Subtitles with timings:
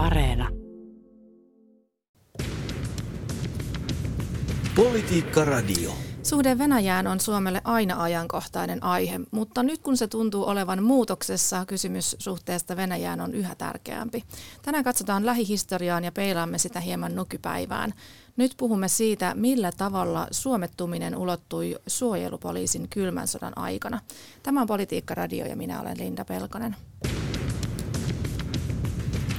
[0.00, 0.48] Areena.
[4.76, 5.92] Politiikka Radio.
[6.22, 12.16] Suhde Venäjään on Suomelle aina ajankohtainen aihe, mutta nyt kun se tuntuu olevan muutoksessa, kysymys
[12.18, 14.24] suhteesta Venäjään on yhä tärkeämpi.
[14.62, 17.94] Tänään katsotaan lähihistoriaan ja peilaamme sitä hieman nykypäivään.
[18.36, 24.00] Nyt puhumme siitä, millä tavalla suomettuminen ulottui suojelupoliisin kylmän sodan aikana.
[24.42, 26.76] Tämä on Politiikka Radio ja minä olen Linda Pelkonen.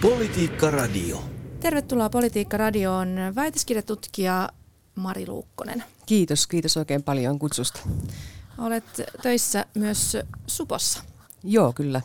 [0.01, 1.23] Politiikka Radio.
[1.59, 4.49] Tervetuloa Politiikka Radioon väitöskirjatutkija
[4.95, 5.83] Mari Luukkonen.
[6.05, 7.79] Kiitos, kiitos oikein paljon kutsusta.
[8.57, 8.83] Olet
[9.21, 11.03] töissä myös Supossa.
[11.43, 12.01] Joo, kyllä.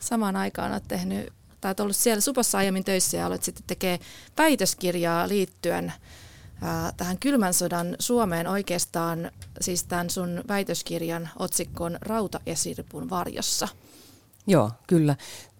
[0.00, 3.98] Samaan aikaan olet tehnyt, tai ollut siellä Supossa aiemmin töissä ja olet sitten tekee
[4.38, 5.92] väitöskirjaa liittyen
[6.62, 13.68] ää, tähän kylmän sodan Suomeen oikeastaan, siis tämän sun väitöskirjan otsikkoon Rautaesirpun varjossa.
[14.46, 15.16] Joo, kyllä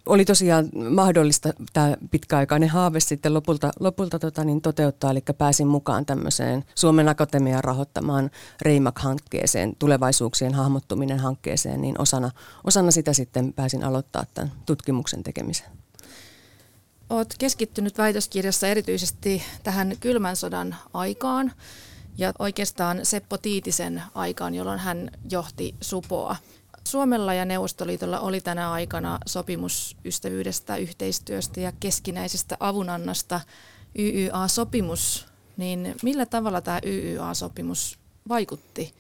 [0.07, 6.07] oli tosiaan mahdollista tämä pitkäaikainen haave sitten lopulta, lopulta tota, niin toteuttaa, eli pääsin mukaan
[6.07, 8.31] tämmöiseen Suomen Akatemian rahoittamaan
[8.63, 12.31] Reimak-hankkeeseen, tulevaisuuksien hahmottuminen hankkeeseen, niin osana,
[12.65, 15.69] osana sitä sitten pääsin aloittaa tämän tutkimuksen tekemisen.
[17.11, 21.53] Olet keskittynyt väitöskirjassa erityisesti tähän kylmän sodan aikaan
[22.19, 26.37] ja oikeastaan Seppo Tiitisen aikaan, jolloin hän johti Supoa.
[26.91, 33.41] Suomella ja Neuvostoliitolla oli tänä aikana sopimus ystävyydestä, yhteistyöstä ja keskinäisestä avunannosta,
[33.99, 38.95] YYA-sopimus, niin millä tavalla tämä YYA-sopimus vaikutti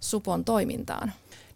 [0.00, 1.12] Supon toimintaan?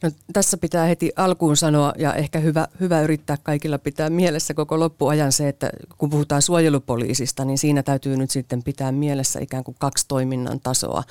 [0.07, 4.81] No, tässä pitää heti alkuun sanoa ja ehkä hyvä, hyvä yrittää kaikilla pitää mielessä koko
[4.81, 9.77] loppuajan se, että kun puhutaan suojelupoliisista, niin siinä täytyy nyt sitten pitää mielessä ikään kuin
[9.79, 11.03] kaksi toiminnan tasoa.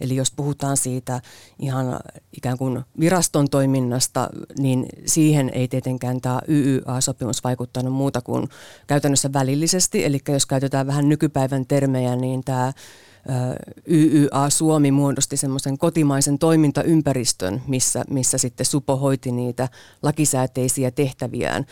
[0.00, 1.20] Eli jos puhutaan siitä
[1.58, 2.00] ihan
[2.36, 8.48] ikään kuin viraston toiminnasta, niin siihen ei tietenkään tämä YYA-sopimus vaikuttanut muuta kuin
[8.86, 10.04] käytännössä välillisesti.
[10.04, 12.72] Eli jos käytetään vähän nykypäivän termejä, niin tämä
[13.88, 19.68] YYA Suomi muodosti semmoisen kotimaisen toimintaympäristön, missä, missä sitten Supo hoiti niitä
[20.02, 21.66] lakisääteisiä tehtäviään.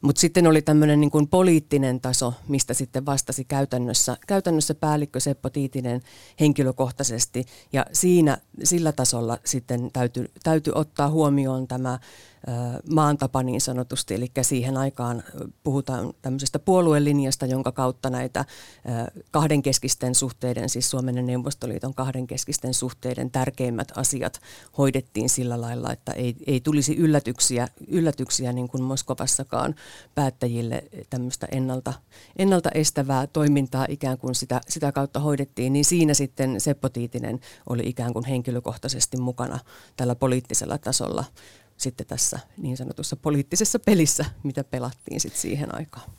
[0.00, 6.00] Mutta sitten oli tämmöinen niin poliittinen taso, mistä sitten vastasi käytännössä, käytännössä päällikkö Seppo Tiitinen
[6.40, 7.44] henkilökohtaisesti.
[7.72, 11.98] Ja siinä sillä tasolla sitten täytyy, täytyy ottaa huomioon tämä
[12.90, 15.22] maan tapa niin sanotusti, eli siihen aikaan
[15.64, 18.44] puhutaan tämmöisestä puoluelinjasta, jonka kautta näitä
[19.30, 24.40] kahdenkeskisten suhteiden, siis Suomen ja Neuvostoliiton kahdenkeskisten suhteiden tärkeimmät asiat
[24.78, 29.74] hoidettiin sillä lailla, että ei, ei tulisi yllätyksiä, yllätyksiä niin kuin Moskovassakaan
[30.14, 31.92] päättäjille tämmöistä ennalta,
[32.36, 37.82] ennalta estävää toimintaa ikään kuin sitä, sitä kautta hoidettiin, niin siinä sitten Seppo Tiitinen oli
[37.86, 39.58] ikään kuin henkilökohtaisesti mukana
[39.96, 41.24] tällä poliittisella tasolla
[41.80, 46.10] sitten tässä niin sanotussa poliittisessa pelissä, mitä pelattiin sitten siihen aikaan.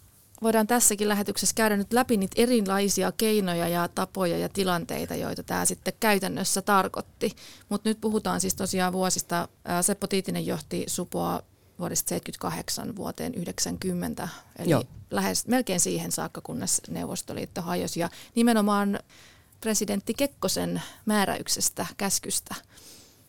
[0.42, 5.66] Voidaan tässäkin lähetyksessä käydä nyt läpi niitä erilaisia keinoja ja tapoja ja tilanteita, joita tämä
[5.66, 7.36] sitten käytännössä tarkoitti.
[7.70, 9.48] Mutta nyt puhutaan siis tosiaan vuosista.
[9.82, 11.42] Seppo Tiitinen johti Supoa
[11.80, 14.28] vuodesta 78 vuoteen 90,
[14.60, 14.84] eli Joo.
[15.12, 18.00] lähes melkein siihen saakka, kunnes Neuvostoliitto hajosi.
[18.00, 19.00] Ja nimenomaan
[19.62, 22.56] presidentti Kekkosen määräyksestä, käskystä–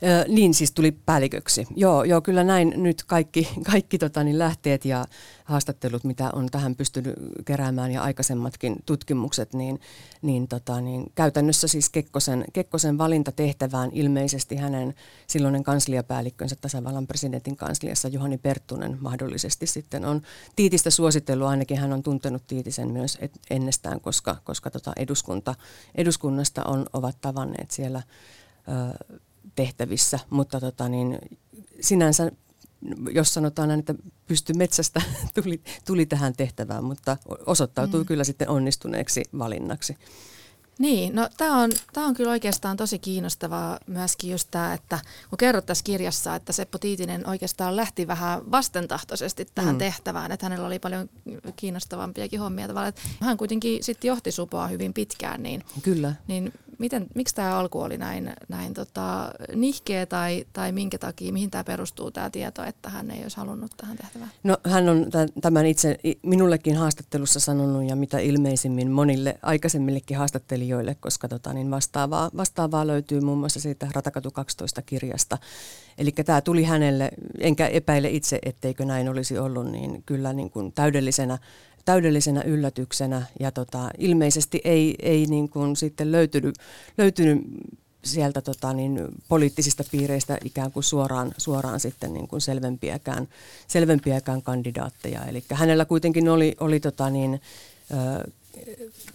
[0.05, 1.67] Ö, niin siis tuli päälliköksi.
[1.77, 5.05] Joo, joo kyllä näin nyt kaikki, kaikki tota, niin lähteet ja
[5.45, 7.15] haastattelut, mitä on tähän pystynyt
[7.45, 9.81] keräämään ja aikaisemmatkin tutkimukset, niin,
[10.23, 14.95] niin, tota, niin käytännössä siis Kekkosen, Kekkosen valintatehtävään ilmeisesti hänen
[15.27, 20.23] silloinen kansliapäällikkönsä tasavallan presidentin kansliassa Juhani Perttunen mahdollisesti sitten on
[20.57, 25.55] Tiitistä suositellut, ainakin hän on tuntenut Tiitisen myös et, ennestään, koska, koska tota eduskunta,
[25.95, 28.03] eduskunnasta on, ovat tavanneet siellä
[28.69, 29.23] ö,
[29.55, 31.19] tehtävissä, mutta tota niin,
[31.81, 32.33] sinänsä
[33.13, 33.95] jos sanotaan näin, että
[34.27, 35.03] pysty metsästä
[35.43, 38.07] tuli, tuli tähän tehtävään, mutta osoittautui mm.
[38.07, 39.97] kyllä sitten onnistuneeksi valinnaksi.
[40.79, 45.39] Niin, no tämä on, tää on kyllä oikeastaan tosi kiinnostavaa myöskin just tämä, että kun
[45.39, 49.79] kerrot tässä kirjassa, että Seppo Tiitinen oikeastaan lähti vähän vastentahtoisesti tähän mm.
[49.79, 51.09] tehtävään, että hänellä oli paljon
[51.57, 56.15] kiinnostavampiakin hommia tavallaan, että hän kuitenkin sitten johti Supoa hyvin pitkään, niin, kyllä.
[56.29, 61.51] niin miten, miksi tämä alku oli näin, näin tota, nihkeä tai, tai minkä takia, mihin
[61.51, 64.31] tämä perustuu tämä tieto, että hän ei olisi halunnut tähän tehtävään?
[64.43, 65.07] No hän on
[65.41, 72.31] tämän itse minullekin haastattelussa sanonut ja mitä ilmeisimmin monille aikaisemmillekin haastattelijoille, koska tota, niin vastaavaa,
[72.37, 75.39] vastaavaa löytyy muun muassa siitä Ratakatu 12 kirjasta.
[75.99, 80.73] Eli tämä tuli hänelle, enkä epäile itse, etteikö näin olisi ollut, niin kyllä niin kuin
[80.73, 81.39] täydellisenä
[81.85, 86.55] täydellisenä yllätyksenä ja tota, ilmeisesti ei, ei niin kuin sitten löytynyt,
[86.99, 87.43] löytynyt
[88.05, 93.29] sieltä tota, niin, poliittisista piireistä ikään kuin suoraan, suoraan sitten niin kuin selvempiäkään,
[93.69, 95.25] selvempiäkään kandidaatteja.
[95.25, 97.41] Eli hänellä kuitenkin oli, oli tota, niin,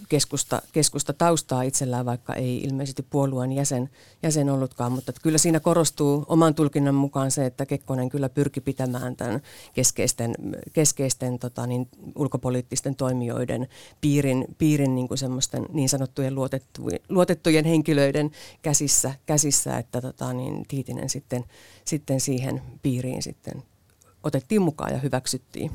[0.10, 3.90] keskusta, keskusta taustaa itsellään, vaikka ei ilmeisesti puolueen jäsen,
[4.24, 9.16] jäsen ollutkaan, mutta kyllä siinä korostuu oman tulkinnan mukaan se, että Kekkonen kyllä pyrki pitämään
[9.16, 9.42] tämän
[9.74, 10.36] keskeisten,
[10.74, 13.68] keskeisten tota niin, ulkopoliittisten toimijoiden
[14.02, 18.32] piirin, piirin niin, kuin semmoisten niin sanottujen luotettujen, luotettujen henkilöiden
[18.62, 21.44] käsissä, käsissä että tota niin, Tiitinen sitten,
[21.86, 23.64] sitten siihen piiriin sitten
[24.24, 25.72] otettiin mukaan ja hyväksyttiin.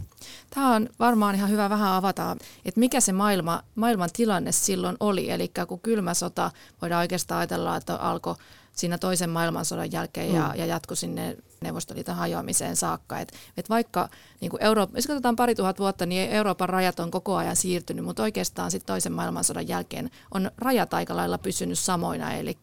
[0.51, 5.31] Tämä on varmaan ihan hyvä vähän avata, että mikä se maailma, maailman tilanne silloin oli.
[5.31, 6.51] Eli kun kylmä sota,
[6.83, 8.35] voidaan oikeastaan ajatella, että alkoi
[8.73, 10.37] siinä toisen maailmansodan jälkeen mm.
[10.37, 13.19] ja, ja jatkui sinne Neuvostoliiton hajoamiseen saakka.
[13.19, 14.09] Et, et vaikka
[14.41, 18.05] niin kuin Eurooppa, jos katsotaan pari tuhat vuotta, niin Euroopan rajat on koko ajan siirtynyt,
[18.05, 22.59] mutta oikeastaan sitten toisen maailmansodan jälkeen on rajat aika lailla pysynyt samoina, eli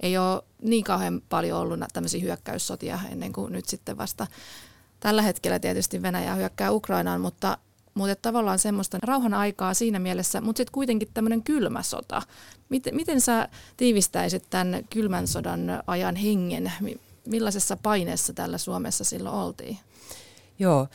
[0.00, 4.26] ei ole niin kauhean paljon ollut tämmöisiä hyökkäyssotia ennen kuin nyt sitten vasta
[5.00, 7.58] Tällä hetkellä tietysti Venäjä hyökkää Ukrainaan, mutta,
[7.94, 12.22] mutta tavallaan semmoista rauhan aikaa siinä mielessä, mutta sitten kuitenkin tämmöinen kylmä sota.
[12.68, 16.72] Miten, miten sä tiivistäisit tämän kylmän sodan ajan hengen?
[17.26, 19.78] Millaisessa paineessa täällä Suomessa silloin oltiin?
[20.58, 20.88] Joo,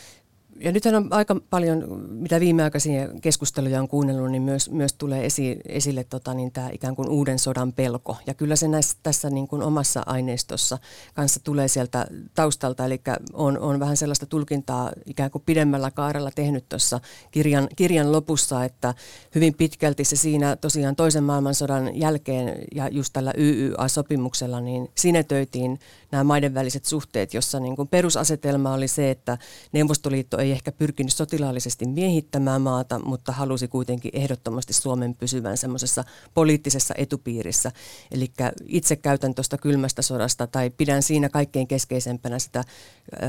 [0.60, 5.60] ja nythän on aika paljon, mitä viimeaikaisia keskusteluja on kuunnellut, niin myös, myös tulee esi,
[5.68, 8.18] esille tota, niin tämä ikään kuin uuden sodan pelko.
[8.28, 10.78] Ja kyllä se näissä, tässä niin kuin omassa aineistossa
[11.13, 13.02] kanssa tulee sieltä taustalta, eli
[13.34, 17.00] on, on vähän sellaista tulkintaa ikään kuin pidemmällä kaarella tehnyt tuossa
[17.31, 18.94] kirjan, kirjan lopussa, että
[19.36, 25.80] hyvin pitkälti se siinä tosiaan toisen maailmansodan jälkeen ja just tällä YYA-sopimuksella, niin sinetöitiin
[26.15, 29.38] nämä maiden väliset suhteet, jossa niin kuin perusasetelma oli se, että
[29.71, 36.03] Neuvostoliitto ei ehkä pyrkinyt sotilaallisesti miehittämään maata, mutta halusi kuitenkin ehdottomasti Suomen pysyvän semmoisessa
[36.33, 37.71] poliittisessa etupiirissä.
[38.12, 38.31] Eli
[38.65, 42.63] itse käytän tuosta kylmästä sodasta tai pidän siinä kaikkein keskeisempänä sitä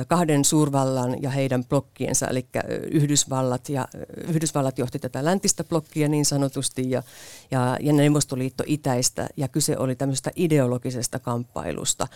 [0.09, 2.47] kahden suurvallan ja heidän blokkiensa, eli
[2.91, 3.89] Yhdysvallat, ja,
[4.29, 7.03] Yhdysvallat johti tätä läntistä blokkia niin sanotusti ja,
[7.51, 9.29] ja, ja Neuvostoliitto itäistä.
[9.37, 12.07] Ja kyse oli tämmöisestä ideologisesta kamppailusta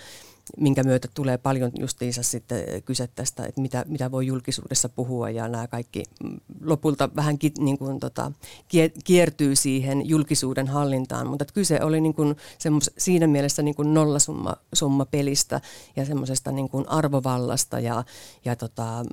[0.56, 5.48] minkä myötä tulee paljon justiinsa sitten kyse tästä, että mitä, mitä voi julkisuudessa puhua ja
[5.48, 8.32] nämä kaikki mm, lopulta vähän ki, niin kuin, tota,
[9.04, 13.94] kiertyy siihen julkisuuden hallintaan, mutta että kyse oli niin kuin semmos, siinä mielessä niin kuin
[13.94, 15.60] nollasumma summa pelistä
[15.96, 18.04] ja semmoisesta niin kuin arvovallasta ja,
[18.44, 19.04] ja tota,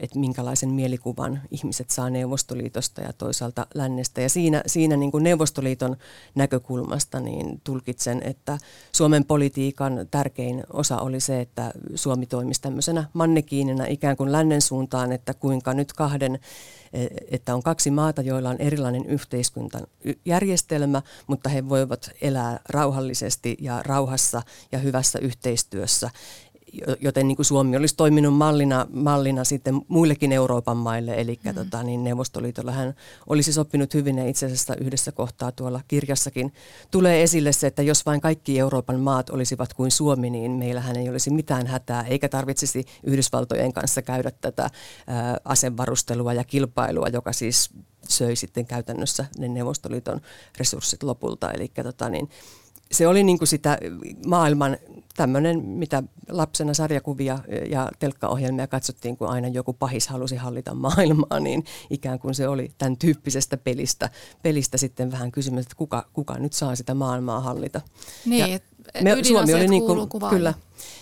[0.00, 4.20] että minkälaisen mielikuvan ihmiset saa Neuvostoliitosta ja toisaalta lännestä.
[4.20, 5.96] Ja siinä, siinä niin kuin Neuvostoliiton
[6.34, 8.58] näkökulmasta niin tulkitsen, että
[8.92, 14.62] Suomen politiikan tärkein osa osa oli se, että Suomi toimisi tämmöisenä mannekiinina ikään kuin lännen
[14.62, 16.38] suuntaan, että kuinka nyt kahden,
[16.92, 23.82] e, että on kaksi maata, joilla on erilainen yhteiskuntajärjestelmä, mutta he voivat elää rauhallisesti ja
[23.82, 24.42] rauhassa
[24.72, 26.10] ja hyvässä yhteistyössä
[27.00, 31.54] joten niin kuin Suomi olisi toiminut mallina, mallina sitten muillekin Euroopan maille, eli mm.
[31.54, 32.94] tota, niin Neuvostoliitolla hän
[33.26, 36.52] olisi sopinut hyvin ja itse asiassa yhdessä kohtaa tuolla kirjassakin
[36.90, 41.08] tulee esille se, että jos vain kaikki Euroopan maat olisivat kuin Suomi, niin meillähän ei
[41.08, 44.70] olisi mitään hätää, eikä tarvitsisi Yhdysvaltojen kanssa käydä tätä
[45.06, 47.70] ää, asevarustelua ja kilpailua, joka siis
[48.08, 50.20] söi sitten käytännössä ne Neuvostoliiton
[50.58, 51.50] resurssit lopulta.
[51.50, 52.28] Eli tota, niin,
[52.92, 53.78] se oli niin kuin sitä
[54.26, 54.76] maailman
[55.16, 57.38] tämmöinen, mitä lapsena sarjakuvia
[57.70, 62.72] ja telkkaohjelmia katsottiin, kun aina joku pahis halusi hallita maailmaa, niin ikään kuin se oli
[62.78, 64.10] tämän tyyppisestä pelistä,
[64.42, 67.80] pelistä sitten vähän kysymys, että kuka, kuka nyt saa sitä maailmaa hallita.
[68.26, 68.58] Niin, ja
[69.02, 70.54] me, Suomi oli niin kuin, kyllä,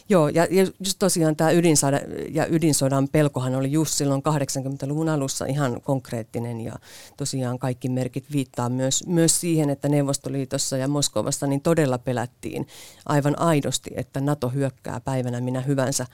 [0.08, 2.00] Joo, ja, ja just tosiaan tämä ydinsodan,
[2.30, 6.72] ja ydinsodan pelkohan oli just silloin 80-luvun alussa ihan konkreettinen ja
[7.16, 12.66] tosiaan kaikki merkit viittaa myös, myös siihen, että Neuvostoliitossa ja Moskovassa niin todella pelättiin
[13.06, 16.06] aivan aidosti, että NATO hyökkää päivänä minä hyvänsä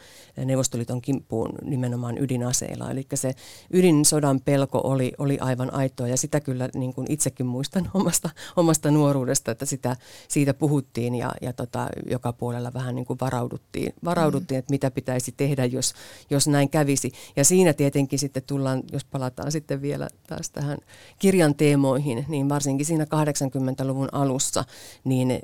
[0.44, 2.90] Neuvostoliiton kimppuun nimenomaan ydinaseilla.
[2.90, 3.34] Eli se
[3.70, 8.90] ydinsodan pelko oli, oli aivan aitoa ja sitä kyllä niin kuin itsekin muistan omasta, omasta
[8.90, 9.96] nuoruudesta, että sitä,
[10.28, 14.58] siitä puhuttiin ja, ja tota, joka puolella vähän niin kuin varauduttiin, varauduttiin mm.
[14.58, 15.94] että mitä pitäisi tehdä, jos,
[16.30, 17.12] jos näin kävisi.
[17.36, 20.78] Ja siinä tietenkin sitten tullaan, jos palataan sitten vielä taas tähän
[21.18, 24.64] kirjan teemoihin, niin varsinkin siinä 80-luvun alussa,
[25.04, 25.40] niin eh,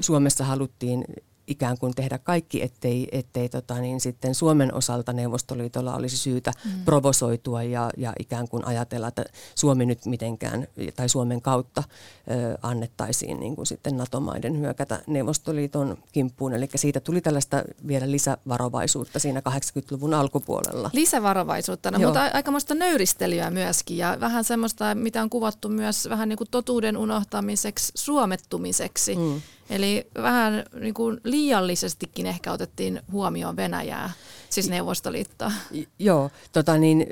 [0.00, 1.04] Suomessa haluttiin
[1.46, 6.84] ikään kuin tehdä kaikki, ettei, ettei tota, niin sitten Suomen osalta Neuvostoliitolla olisi syytä mm.
[6.84, 11.82] provosoitua ja, ja ikään kuin ajatella, että Suomi nyt mitenkään tai Suomen kautta
[12.30, 16.52] ö, annettaisiin niin kuin sitten NATO-maiden hyökätä Neuvostoliiton kimppuun.
[16.52, 20.90] Eli siitä tuli tällaista vielä lisävarovaisuutta siinä 80-luvun alkupuolella.
[20.92, 26.36] Lisävarovaisuutta, no, mutta aikamoista nöyristelyä myöskin ja vähän semmoista, mitä on kuvattu myös vähän niin
[26.36, 29.16] kuin totuuden unohtamiseksi, suomettumiseksi.
[29.16, 34.10] Mm Eli vähän niin kuin liiallisestikin ehkä otettiin huomioon Venäjää,
[34.50, 35.52] siis Neuvostoliittoa.
[35.98, 37.06] Joo, tota niin,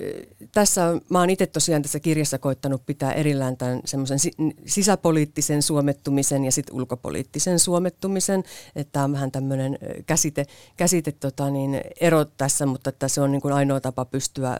[0.52, 4.18] tässä on, mä oon itse tosiaan tässä kirjassa koittanut pitää erillään tämän semmoisen
[4.66, 8.44] sisäpoliittisen suomettumisen ja sitten ulkopoliittisen suomettumisen,
[8.76, 13.32] että tämä on vähän tämmöinen käsite, käsite tota niin, ero tässä, mutta että se on
[13.32, 14.56] niin kuin ainoa tapa pystyä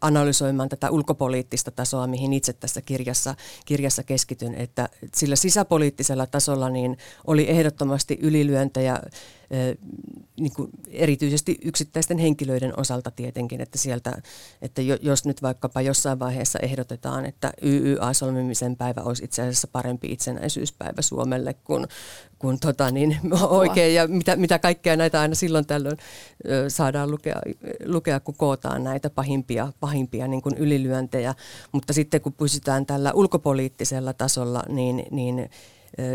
[0.00, 6.96] analysoimaan tätä ulkopoliittista tasoa, mihin itse tässä kirjassa, kirjassa keskityn, että sillä sisäpoliittisella tasolla niin
[7.28, 8.98] oli ehdottomasti ylilyöntejä
[10.40, 14.22] niin kuin erityisesti yksittäisten henkilöiden osalta tietenkin, että sieltä,
[14.62, 21.02] että jos nyt vaikkapa jossain vaiheessa ehdotetaan, että YYA-solmimisen päivä olisi itse asiassa parempi itsenäisyyspäivä
[21.02, 21.86] Suomelle kuin,
[22.38, 23.16] kuin tota niin,
[23.48, 23.94] oikein.
[23.94, 25.98] Ja mitä, mitä kaikkea näitä aina silloin tällöin
[26.68, 27.36] saadaan lukea,
[27.84, 31.34] lukea kun kootaan näitä pahimpia, pahimpia niin kuin ylilyöntejä,
[31.72, 35.50] mutta sitten kun pysytään tällä ulkopoliittisella tasolla, niin, niin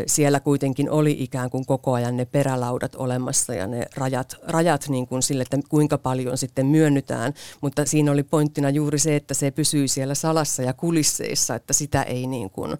[0.06, 5.06] siellä kuitenkin oli ikään kuin koko ajan ne perälaudat olemassa ja ne rajat, rajat niin
[5.06, 7.34] kuin sille, että kuinka paljon sitten myönnytään.
[7.60, 12.02] Mutta siinä oli pointtina juuri se, että se pysyy siellä salassa ja kulisseissa, että sitä
[12.02, 12.76] ei niin kuin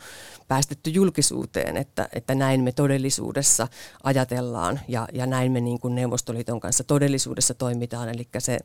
[0.49, 3.69] päästetty julkisuuteen, että, että näin me todellisuudessa
[4.03, 8.09] ajatellaan ja, ja näin me niin kuin Neuvostoliiton kanssa todellisuudessa toimitaan.
[8.09, 8.59] Eli se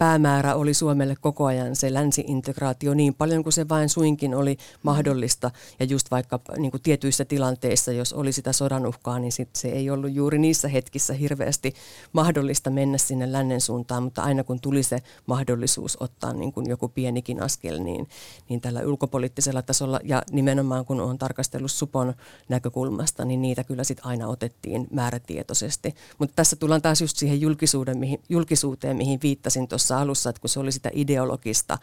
[0.00, 5.50] päämäärä oli Suomelle koko ajan se länsi-integraatio niin paljon kuin se vain suinkin oli mahdollista.
[5.80, 9.68] Ja just vaikka niin kuin tietyissä tilanteissa, jos oli sitä sodan uhkaa, niin sit se
[9.68, 11.74] ei ollut juuri niissä hetkissä hirveästi
[12.12, 14.02] mahdollista mennä sinne lännen suuntaan.
[14.02, 18.08] Mutta aina kun tuli se mahdollisuus ottaa niin kuin joku pienikin askel, niin,
[18.48, 22.14] niin tällä ulkopoliittisella tasolla ja nimenomaan kun on tarkastellut Supon
[22.48, 25.94] näkökulmasta, niin niitä kyllä sitten aina otettiin määrätietoisesti.
[26.18, 30.40] Mutta tässä tullaan taas just siihen julkisuuden, mihin, julkisuuteen, mihin viittasin tuossa tuossa alussa, että
[30.40, 31.78] kun se oli sitä ideologista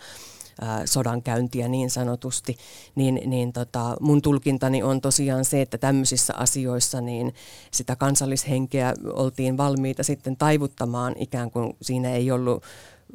[0.86, 2.58] sodankäyntiä niin sanotusti,
[2.96, 7.34] niin, niin tota, mun tulkintani on tosiaan se, että tämmöisissä asioissa niin
[7.72, 12.64] sitä kansallishenkeä oltiin valmiita sitten taivuttamaan ikään kuin siinä ei ollut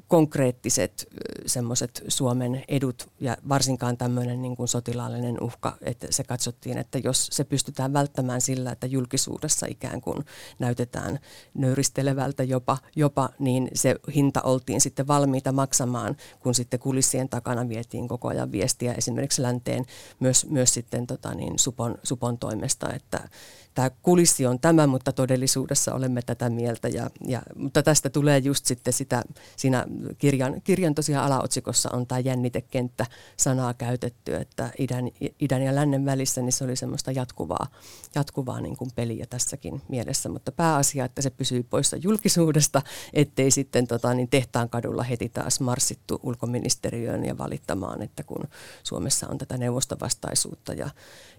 [0.08, 1.08] konkreettiset
[1.46, 7.28] semmoiset Suomen edut ja varsinkaan tämmöinen niin kuin sotilaallinen uhka, että se katsottiin, että jos
[7.32, 10.24] se pystytään välttämään sillä, että julkisuudessa ikään kuin
[10.58, 11.18] näytetään
[11.54, 18.08] nöyristelevältä jopa, jopa niin se hinta oltiin sitten valmiita maksamaan, kun sitten kulissien takana vietiin
[18.08, 19.84] koko ajan viestiä esimerkiksi länteen
[20.20, 23.28] myös, myös sitten tota niin, Supon, Supon toimesta, että
[23.74, 26.88] tämä kulissi on tämä, mutta todellisuudessa olemme tätä mieltä.
[26.88, 29.22] Ja, ja, mutta tästä tulee just sitten sitä,
[29.56, 29.81] siinä
[30.18, 35.08] kirjan, kirjan tosiaan alaotsikossa on tämä jännitekenttä sanaa käytetty, että idän,
[35.40, 37.66] idän ja lännen välissä niin se oli semmoista jatkuvaa,
[38.14, 40.28] jatkuvaa niin kuin peliä tässäkin mielessä.
[40.28, 45.60] Mutta pääasia, että se pysyy poissa julkisuudesta, ettei sitten tota, niin tehtaan kadulla heti taas
[45.60, 48.44] marssittu ulkoministeriöön ja valittamaan, että kun
[48.82, 50.90] Suomessa on tätä neuvostovastaisuutta ja,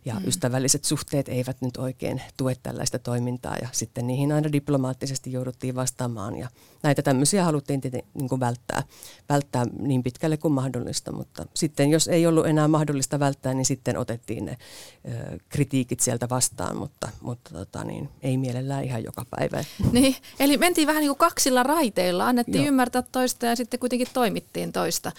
[0.05, 0.27] ja mm.
[0.27, 6.35] ystävälliset suhteet eivät nyt oikein tue tällaista toimintaa ja sitten niihin aina diplomaattisesti jouduttiin vastaamaan
[6.37, 6.47] ja
[6.83, 7.81] näitä tämmöisiä haluttiin
[8.13, 8.83] niin kuin välttää,
[9.29, 13.97] välttää niin pitkälle kuin mahdollista, mutta sitten jos ei ollut enää mahdollista välttää, niin sitten
[13.97, 14.57] otettiin ne
[15.07, 19.63] ö, kritiikit sieltä vastaan, mutta, mutta tota, niin, ei mielellään ihan joka päivä.
[19.91, 22.67] Niin, eli mentiin vähän niin kuin kaksilla raiteilla, annettiin Joo.
[22.67, 25.11] ymmärtää toista ja sitten kuitenkin toimittiin toista.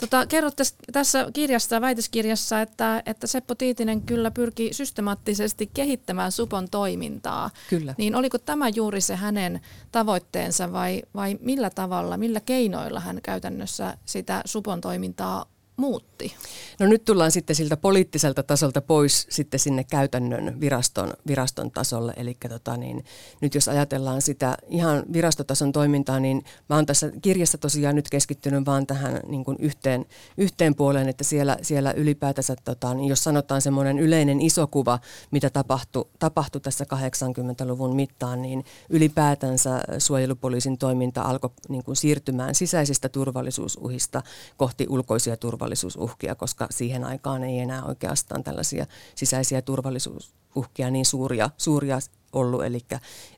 [0.00, 0.54] Tota, kerrot
[0.92, 7.50] tässä kirjassa, väitöskirjassa, että, että Seppo Tiitinen kyllä pyrki systemaattisesti kehittämään Supon toimintaa.
[7.70, 7.94] Kyllä.
[7.98, 9.60] Niin oliko tämä juuri se hänen
[9.92, 15.46] tavoitteensa vai, vai millä tavalla, millä keinoilla hän käytännössä sitä Supon toimintaa
[15.80, 16.34] muutti?
[16.80, 22.12] No nyt tullaan sitten siltä poliittiselta tasolta pois sitten sinne käytännön viraston, viraston tasolle.
[22.16, 23.04] Eli tota niin,
[23.40, 28.66] nyt jos ajatellaan sitä ihan virastotason toimintaa, niin mä oon tässä kirjassa tosiaan nyt keskittynyt
[28.66, 30.06] vaan tähän niin kuin yhteen,
[30.38, 34.98] yhteen puoleen, että siellä, siellä ylipäätänsä, tota, niin jos sanotaan semmoinen yleinen iso kuva,
[35.30, 43.08] mitä tapahtui, tapahtui tässä 80-luvun mittaan, niin ylipäätänsä suojelupoliisin toiminta alkoi niin kuin siirtymään sisäisistä
[43.08, 44.22] turvallisuusuhista
[44.56, 51.50] kohti ulkoisia turvallisuusuhia turvallisuusuhkia, koska siihen aikaan ei enää oikeastaan tällaisia sisäisiä turvallisuusuhkia niin suuria,
[51.56, 51.98] suuria
[52.32, 52.80] ollut, eli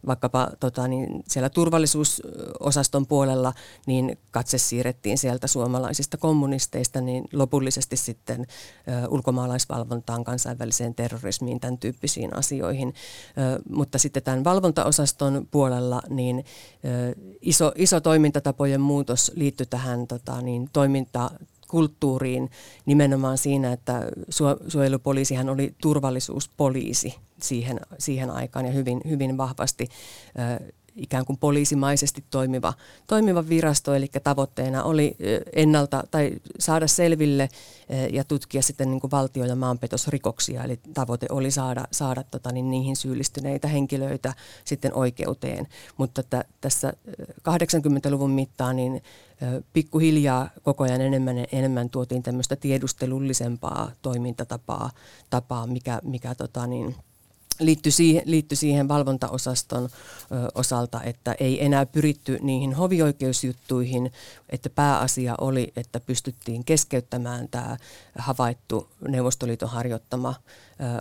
[0.07, 3.53] vaikkapa tota, niin siellä turvallisuusosaston puolella
[3.87, 12.37] niin katse siirrettiin sieltä suomalaisista kommunisteista niin lopullisesti sitten ö, ulkomaalaisvalvontaan, kansainväliseen terrorismiin, tämän tyyppisiin
[12.37, 12.95] asioihin.
[13.39, 16.45] Ö, mutta sitten tämän valvontaosaston puolella niin
[16.85, 21.31] ö, iso, iso toimintatapojen muutos liittyi tähän tota, niin, toiminta,
[21.73, 22.51] kulttuuriin
[22.87, 24.03] nimenomaan siinä, että
[24.69, 29.89] suojelupoliisihan oli turvallisuuspoliisi siihen, siihen aikaan ja hyvin, hyvin vahvasti
[30.97, 32.73] ikään kuin poliisimaisesti toimiva,
[33.07, 35.17] toimiva virasto, eli tavoitteena oli
[35.53, 37.49] ennalta tai saada selville
[38.13, 42.71] ja tutkia sitten niin kuin valtio- ja maanpetosrikoksia, eli tavoite oli saada, saada tota, niin
[42.71, 44.35] niihin syyllistyneitä henkilöitä
[44.65, 45.69] sitten oikeuteen.
[45.97, 46.93] Mutta että tässä
[47.49, 49.03] 80-luvun mittaan niin
[49.73, 54.91] pikkuhiljaa koko ajan enemmän enemmän tuotiin tämmöistä tiedustelullisempaa toimintatapaa,
[55.31, 56.97] tapaa, mikä, mikä tota niin,
[57.61, 59.89] liittyi siihen, liittyi siihen valvontaosaston ö,
[60.55, 64.13] osalta, että ei enää pyritty niihin hovioikeusjuttuihin,
[64.53, 67.77] että pääasia oli, että pystyttiin keskeyttämään tämä
[68.19, 70.35] havaittu Neuvostoliiton harjoittama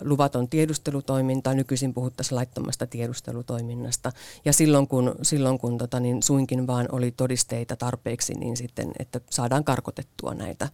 [0.02, 4.12] luvaton tiedustelutoiminta, nykyisin puhuttaisiin laittomasta tiedustelutoiminnasta.
[4.44, 9.20] Ja silloin kun, silloin kun tota, niin suinkin vaan oli todisteita tarpeeksi, niin sitten, että
[9.30, 10.68] saadaan karkotettua näitä,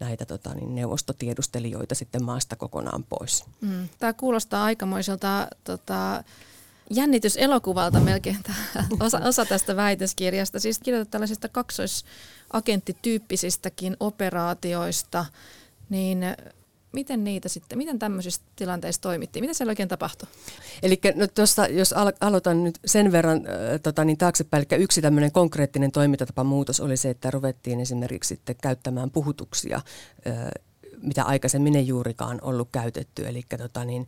[0.00, 3.44] näitä tota, niin neuvostotiedustelijoita sitten maasta kokonaan pois.
[3.60, 3.88] Mm.
[3.98, 6.24] Tämä kuulostaa aikamoiselta tota,
[6.94, 8.38] jännityselokuvalta melkein
[9.00, 10.60] osa, osa tästä väitöskirjasta.
[10.60, 15.24] Siis kirjoitat tällaisista kaksoisagenttityyppisistäkin operaatioista,
[15.88, 16.24] niin
[16.92, 19.42] miten niitä sitten, miten tämmöisissä tilanteissa toimittiin?
[19.42, 20.28] Mitä siellä oikein tapahtui?
[20.82, 25.02] Eli no tuossa, jos al- aloitan nyt sen verran äh, tota, niin taaksepäin, eli yksi
[25.02, 30.34] tämmöinen konkreettinen toimintatapamuutos oli se, että ruvettiin esimerkiksi sitten käyttämään puhutuksia äh,
[31.02, 33.28] mitä aikaisemmin ei juurikaan ollut käytetty.
[33.28, 34.06] Eli, tota niin,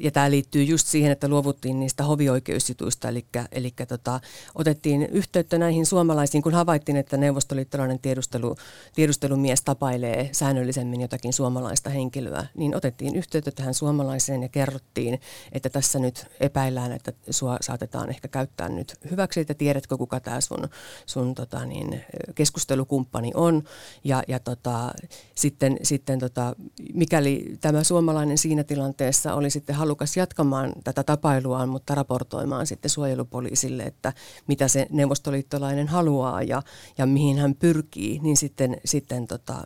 [0.00, 4.20] ja tämä liittyy just siihen, että luovuttiin niistä hovioikeusjutuista, eli, eli tota,
[4.54, 8.56] otettiin yhteyttä näihin suomalaisiin, kun havaittiin, että neuvostoliittolainen tiedustelu,
[8.94, 15.20] tiedustelumies tapailee säännöllisemmin jotakin suomalaista henkilöä, niin otettiin yhteyttä tähän suomalaiseen ja kerrottiin,
[15.52, 20.40] että tässä nyt epäillään, että sua saatetaan ehkä käyttää nyt hyväksi, että tiedätkö kuka tämä
[20.40, 20.68] sun,
[21.06, 22.04] sun tota niin,
[22.34, 23.62] keskustelukumppani on.
[24.04, 24.92] Ja, ja tota,
[25.34, 26.56] sitten, sitten tota,
[26.94, 33.82] mikäli tämä suomalainen siinä tilanteessa oli sitten halukas jatkamaan tätä tapailuaan, mutta raportoimaan sitten suojelupoliisille,
[33.82, 34.12] että
[34.46, 36.62] mitä se neuvostoliittolainen haluaa ja,
[36.98, 39.62] ja mihin hän pyrkii, niin sitten, sitten tota,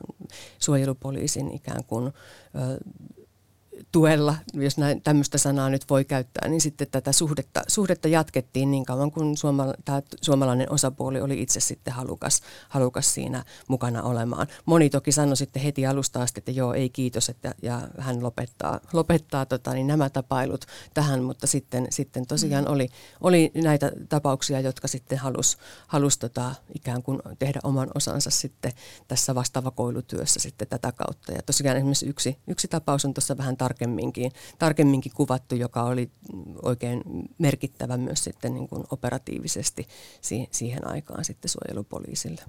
[0.58, 2.10] suojelupoliisin ikään kuin ö,
[3.92, 8.84] tuella, jos näin, tämmöistä sanaa nyt voi käyttää, niin sitten tätä suhdetta, suhdetta jatkettiin niin
[8.84, 9.34] kauan kuin
[9.84, 14.46] tämä suomalainen osapuoli oli itse sitten halukas, halukas siinä mukana olemaan.
[14.66, 18.80] Moni toki sanoi sitten heti alusta asti, että joo, ei kiitos, että, ja hän lopettaa,
[18.92, 20.64] lopettaa tota, niin nämä tapailut
[20.94, 22.72] tähän, mutta sitten, sitten tosiaan mm.
[22.72, 22.88] oli,
[23.20, 28.72] oli näitä tapauksia, jotka sitten halusi halus, tota, ikään kuin tehdä oman osansa sitten
[29.08, 31.32] tässä vastaavakoilutyössä sitten tätä kautta.
[31.32, 36.10] Ja tosiaan esimerkiksi yksi, yksi tapaus on tuossa vähän tarkemminkin, tarkemminkin kuvattu, joka oli
[36.62, 37.02] oikein
[37.38, 39.88] merkittävä myös sitten niin kuin operatiivisesti
[40.50, 42.42] siihen aikaan sitten suojelupoliisille.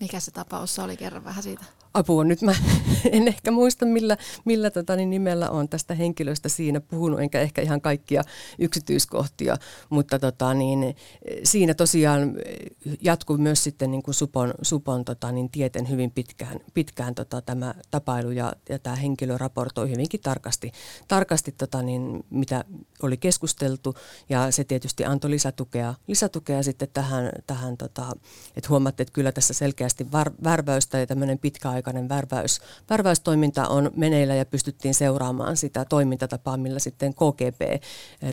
[0.00, 0.96] Mikä se tapaus oli?
[0.96, 2.24] Kerro vähän siitä apua.
[2.24, 2.54] Nyt mä
[3.12, 7.62] en ehkä muista, millä, millä tota, niin nimellä on tästä henkilöstä siinä puhunut, enkä ehkä
[7.62, 8.22] ihan kaikkia
[8.58, 9.56] yksityiskohtia,
[9.90, 10.96] mutta tota, niin,
[11.44, 12.34] siinä tosiaan
[13.00, 17.74] jatkuu myös sitten niin kuin Supon, Supon tota, niin tieten hyvin pitkään, pitkään tota, tämä
[17.90, 20.72] tapailu ja, ja tämä henkilö raportoi hyvinkin tarkasti,
[21.08, 22.64] tarkasti tota, niin, mitä
[23.02, 23.94] oli keskusteltu
[24.28, 28.12] ja se tietysti antoi lisätukea, lisätukea sitten tähän, tähän tota,
[28.56, 33.90] että huomaatte, että kyllä tässä selkeästi var, värväystä ja tämmöinen pitkäaikainen pitkäaikainen värväys, värväystoiminta on
[33.96, 37.80] meneillä ja pystyttiin seuraamaan sitä toimintatapaa, millä sitten KGP eh,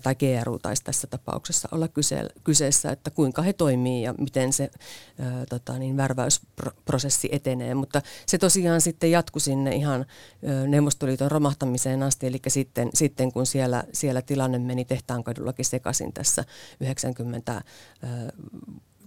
[0.04, 4.72] tai GRU taisi tässä tapauksessa olla kyse, kyseessä, että kuinka he toimii ja miten se
[5.20, 7.76] ää, eh, tota, niin, värväysprosessi etenee.
[7.76, 10.06] Mutta se tosiaan sitten jatkui sinne ihan
[10.46, 16.14] ää, eh, Neuvostoliiton romahtamiseen asti, eli sitten, sitten kun siellä, siellä tilanne meni tehtaankadullakin sekaisin
[16.14, 16.46] tässä
[16.80, 17.62] 90 ää,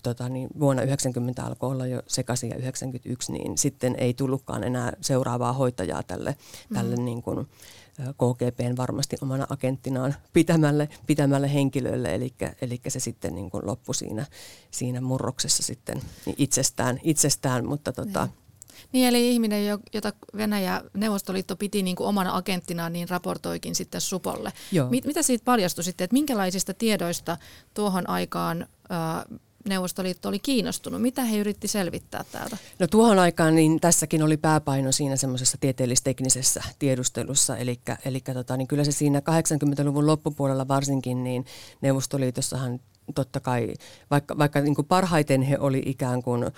[0.05, 4.93] tota, niin vuonna 90 alkoi olla jo sekaisin ja 91, niin sitten ei tullutkaan enää
[5.01, 6.37] seuraavaa hoitajaa tälle,
[6.71, 6.75] mm.
[6.75, 7.47] tälle niin kuin,
[7.95, 14.27] KGPn varmasti omana agenttinaan pitämälle, pitämälle henkilölle, eli, eli se sitten niin kuin loppui siinä,
[14.71, 18.45] siinä murroksessa sitten niin itsestään, itsestään mutta tota, niin.
[18.93, 24.53] Niin, eli ihminen, jota Venäjä Neuvostoliitto piti niin kuin omana agenttinaan, niin raportoikin sitten Supolle.
[24.73, 24.90] Joo.
[24.90, 27.37] Mit, mitä siitä paljastui sitten, että minkälaisista tiedoista
[27.75, 31.03] tuohon aikaan äh, Neuvostoliitto oli kiinnostunut?
[31.03, 32.57] Mitä he yritti selvittää täältä?
[32.79, 38.68] No tuohon aikaan niin tässäkin oli pääpaino siinä semmoisessa tieteellis-teknisessä tiedustelussa, eli, eli tota, niin
[38.68, 41.44] kyllä se siinä 80-luvun loppupuolella varsinkin, niin
[41.81, 42.81] Neuvostoliitossahan
[43.14, 43.74] totta kai,
[44.11, 46.50] vaikka, vaikka niin kuin parhaiten he oli ikään kuin ö,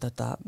[0.00, 0.38] tota,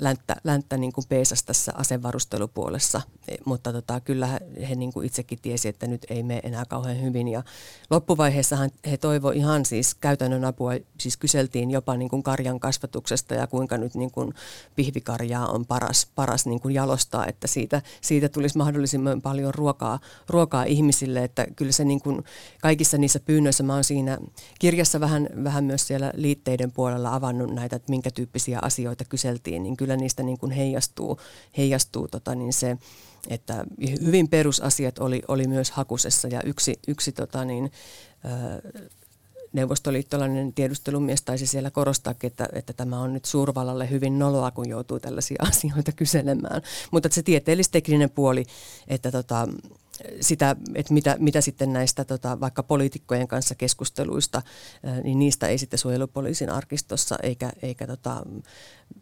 [0.00, 5.38] länttä, länttä niin kuin peesas tässä asevarustelupuolessa, e, mutta tota, kyllä he, niin kuin itsekin
[5.42, 7.28] tiesi, että nyt ei mene enää kauhean hyvin.
[7.28, 7.42] Ja
[7.90, 13.46] loppuvaiheessahan he toivo ihan siis käytännön apua, siis kyseltiin jopa niin kuin karjan kasvatuksesta ja
[13.46, 14.34] kuinka nyt niin kuin
[14.76, 20.64] pihvikarjaa on paras, paras niin kuin jalostaa, että siitä, siitä tulisi mahdollisimman paljon ruokaa, ruokaa
[20.64, 22.24] ihmisille, että kyllä se niin kuin
[22.62, 24.18] kaikissa niissä pyynnöissä, mä oon siinä
[24.58, 29.76] kirjassa vähän, vähän myös siellä liitteiden puolella avannut näitä, että minkä tyyppisiä asioita kyseltiin, niin
[29.76, 31.20] kyllä niistä niin kuin heijastuu,
[31.56, 32.76] heijastuu tota niin se,
[33.28, 33.64] että
[34.04, 37.72] hyvin perusasiat oli, oli myös hakusessa ja yksi, yksi tota niin,
[39.52, 45.00] neuvostoliittolainen tiedustelumies taisi siellä korostaakin, että, että tämä on nyt suurvallalle hyvin noloa, kun joutuu
[45.00, 46.62] tällaisia asioita kyselemään.
[46.90, 48.44] Mutta se tieteellistekninen puoli,
[48.88, 49.48] että tota,
[50.20, 54.42] sitä, että mitä, mitä sitten näistä tota, vaikka poliitikkojen kanssa keskusteluista,
[55.04, 58.22] niin niistä ei sitten suojelupoliisin arkistossa eikä, eikä tota,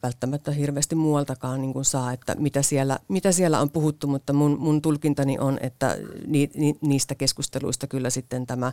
[0.02, 4.59] välttämättä hirveästi muualtakaan niin kuin saa, että mitä siellä, mitä siellä on puhuttu, mutta mun,
[4.61, 8.72] mun tulkintani on, että ni, ni, niistä keskusteluista kyllä sitten tämä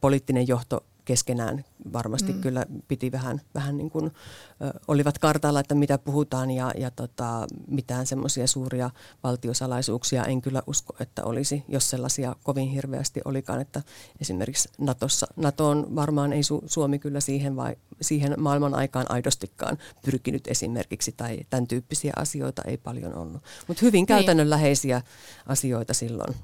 [0.00, 2.40] poliittinen johto keskenään varmasti mm.
[2.40, 7.46] kyllä piti vähän, vähän niin kuin, ö, olivat kartalla, että mitä puhutaan ja, ja tota,
[7.66, 8.90] mitään semmoisia suuria
[9.22, 13.82] valtiosalaisuuksia en kyllä usko, että olisi, jos sellaisia kovin hirveästi olikaan, että
[14.20, 20.46] esimerkiksi Natossa, NATOon varmaan ei Su, Suomi kyllä siihen, vai, siihen maailman aikaan aidostikaan pyrkinyt
[20.46, 24.06] esimerkiksi tai tämän tyyppisiä asioita ei paljon ollut, mutta hyvin niin.
[24.06, 25.06] käytännönläheisiä niin.
[25.46, 26.34] asioita silloin.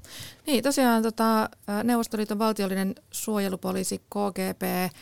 [0.47, 1.49] Niin, tosiaan tota,
[1.83, 4.01] Neuvostoliiton valtiollinen suojelupoliisi
[4.53, 4.93] KGP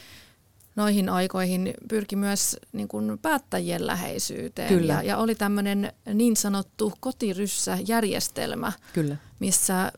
[0.76, 4.70] noihin aikoihin pyrki myös niin kuin päättäjien läheisyyteen.
[4.70, 4.94] Kyllä.
[4.94, 9.16] Ja, ja oli tämmöinen niin sanottu kotiryssä-järjestelmä, Kyllä.
[9.40, 9.92] missä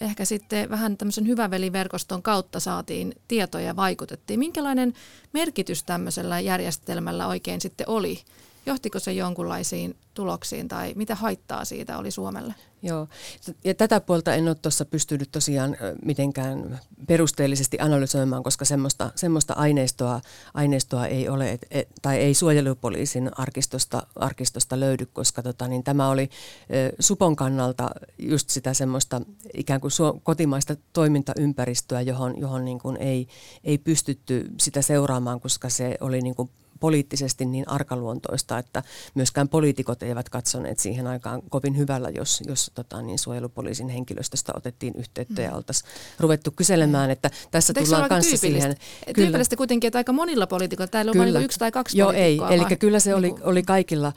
[0.00, 4.38] ehkä sitten vähän tämmöisen hyväveliverkoston kautta saatiin tietoja ja vaikutettiin.
[4.38, 4.92] Minkälainen
[5.32, 8.22] merkitys tämmöisellä järjestelmällä oikein sitten oli?
[8.66, 12.54] Johtiko se jonkunlaisiin tuloksiin tai mitä haittaa siitä oli Suomelle?
[12.82, 13.08] Joo,
[13.64, 20.20] ja tätä puolta en ole tuossa pystynyt tosiaan mitenkään perusteellisesti analysoimaan, koska semmoista, semmoista aineistoa,
[20.54, 26.08] aineistoa ei ole, et, et, tai ei suojelupoliisin arkistosta, arkistosta löydy, koska tota, niin tämä
[26.08, 26.30] oli e,
[27.00, 29.20] Supon kannalta just sitä semmoista
[29.54, 33.28] ikään kuin suo, kotimaista toimintaympäristöä, johon, johon niin kuin ei,
[33.64, 38.82] ei pystytty sitä seuraamaan, koska se oli niin kuin poliittisesti niin arkaluontoista, että
[39.14, 44.94] myöskään poliitikot eivät katsoneet siihen aikaan kovin hyvällä, jos, jos tota, niin suojelupoliisin henkilöstöstä otettiin
[44.96, 45.56] yhteyttä ja mm.
[45.56, 48.76] oltaisiin ruvettu kyselemään, että tässä Mutta tullaan kanssa siihen.
[49.04, 49.14] Kyllä.
[49.14, 52.76] Tyypillistä kuitenkin, että aika monilla poliitikoilla, täällä on vain yksi tai kaksi Joo, ei, eli
[52.76, 54.12] kyllä se oli, oli kaikilla,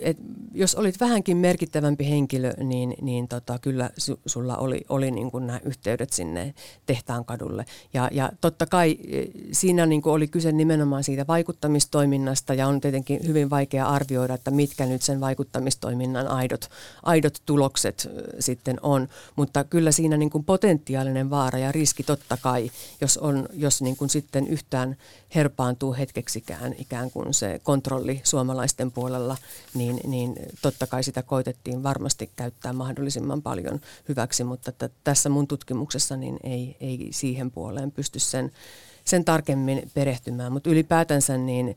[0.00, 0.22] että
[0.54, 5.46] jos olit vähänkin merkittävämpi henkilö, niin, niin tota, kyllä su, sulla oli, oli niin kuin
[5.46, 6.54] nämä yhteydet sinne
[6.86, 7.64] tehtaan kadulle.
[7.94, 9.22] Ja, ja totta kai e,
[9.52, 14.34] siinä niin kuin oli kyse nimenomaan siitä vaikutuksesta, vaikuttamistoiminnasta ja on tietenkin hyvin vaikea arvioida,
[14.34, 16.68] että mitkä nyt sen vaikuttamistoiminnan aidot,
[17.02, 18.08] aidot tulokset
[18.40, 19.08] sitten on.
[19.36, 23.96] Mutta kyllä siinä niin kuin potentiaalinen vaara ja riski totta kai, jos, on, jos niin
[23.96, 24.96] kuin sitten yhtään
[25.34, 29.36] herpaantuu hetkeksikään ikään kuin se kontrolli suomalaisten puolella,
[29.74, 35.46] niin, niin totta kai sitä koitettiin varmasti käyttää mahdollisimman paljon hyväksi, mutta että tässä mun
[35.46, 38.52] tutkimuksessa niin ei, ei siihen puoleen pysty sen
[39.04, 41.76] sen tarkemmin perehtymään, mutta ylipäätänsä niin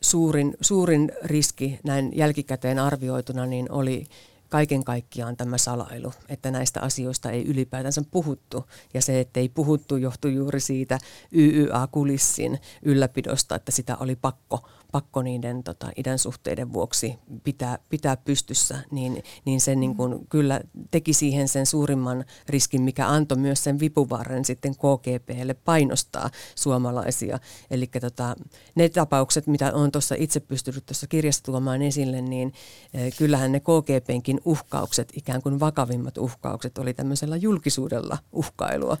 [0.00, 4.06] suurin, suurin riski näin jälkikäteen arvioituna niin oli
[4.48, 8.64] kaiken kaikkiaan tämä salailu, että näistä asioista ei ylipäätänsä puhuttu.
[8.94, 10.98] Ja se, että ei puhuttu, johtui juuri siitä
[11.32, 18.78] YYA-kulissin ylläpidosta, että sitä oli pakko pakko niiden tota, idän suhteiden vuoksi pitää, pitää pystyssä,
[18.90, 23.80] niin, niin se niin kuin, kyllä teki siihen sen suurimman riskin, mikä antoi myös sen
[23.80, 27.38] vipuvarren sitten KGPlle painostaa suomalaisia.
[27.70, 28.36] Eli tota,
[28.74, 32.52] ne tapaukset, mitä on tuossa itse pystynyt tuossa kirjassa tuomaan esille, niin
[32.94, 38.96] eh, kyllähän ne KGPnkin uhkaukset, ikään kuin vakavimmat uhkaukset, oli tämmöisellä julkisuudella uhkailua.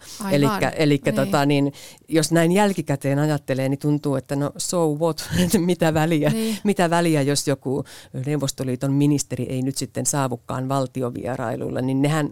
[0.76, 1.14] Eli niin.
[1.14, 1.72] tota, niin,
[2.08, 6.56] jos näin jälkikäteen ajattelee, niin tuntuu, että no so what, mitä väliä, niin.
[6.64, 7.84] mitä väliä, jos joku
[8.26, 12.30] Neuvostoliiton ministeri ei nyt sitten saavukaan valtiovierailulla, niin nehän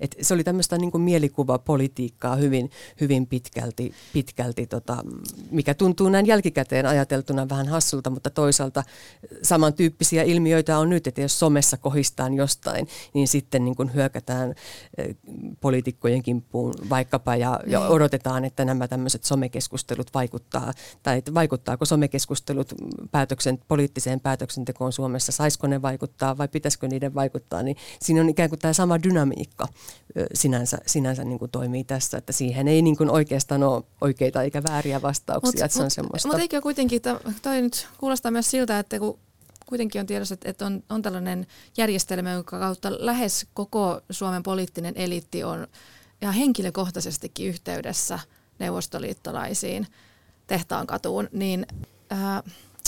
[0.00, 4.96] et se oli tämmöistä niin mielikuvapolitiikkaa hyvin, hyvin pitkälti, pitkälti tota,
[5.50, 8.82] mikä tuntuu näin jälkikäteen ajateltuna vähän hassulta, mutta toisaalta
[9.42, 14.54] samantyyppisiä ilmiöitä on nyt, että jos somessa kohistaan jostain, niin sitten niin kuin hyökätään
[14.98, 15.16] eh,
[15.60, 17.90] poliitikkojen kimppuun vaikkapa ja, ja niin.
[17.90, 22.74] odotetaan, että nämä tämmöiset somekeskustelut vaikuttaa, tai että vaikuttaako somekeskustelut
[23.10, 28.48] päätöksen, poliittiseen päätöksentekoon Suomessa, saisiko ne vaikuttaa vai pitäisikö niiden vaikuttaa, niin siinä on ikään
[28.48, 29.68] kuin tämä sama dynamiikka
[30.34, 34.62] sinänsä, sinänsä niin kuin toimii tässä, että siihen ei niin kuin oikeastaan ole oikeita eikä
[34.62, 36.28] vääriä vastauksia, mut, että se on semmoista.
[36.28, 37.02] Mutta eikö kuitenkin,
[37.42, 39.18] toi nyt kuulostaa myös siltä, että kun
[39.66, 41.46] kuitenkin on tiedossa, että on, on tällainen
[41.76, 45.66] järjestelmä, jonka kautta lähes koko Suomen poliittinen eliitti on
[46.22, 48.18] ihan henkilökohtaisestikin yhteydessä
[48.58, 49.86] neuvostoliittolaisiin
[50.46, 51.66] tehtaan katuun, niin
[52.10, 52.42] ää,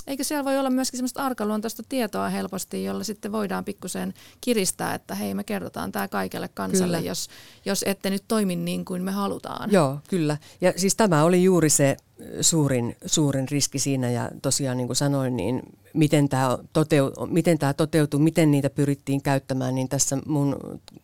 [0.08, 5.14] eikö siellä voi olla myöskin semmoista arkaluontoista tietoa helposti, jolla sitten voidaan pikkusen kiristää, että
[5.14, 7.28] hei me kerrotaan tämä kaikelle kansalle, jos,
[7.64, 9.72] jos ette nyt toimi niin kuin me halutaan.
[9.72, 10.36] Joo, kyllä.
[10.60, 11.96] Ja siis tämä oli juuri se
[12.40, 15.62] suurin, suurin riski siinä ja tosiaan niin kuin sanoin, niin
[15.94, 20.56] miten tämä, toteu, miten tämä toteutui, miten niitä pyrittiin käyttämään, niin tässä mun,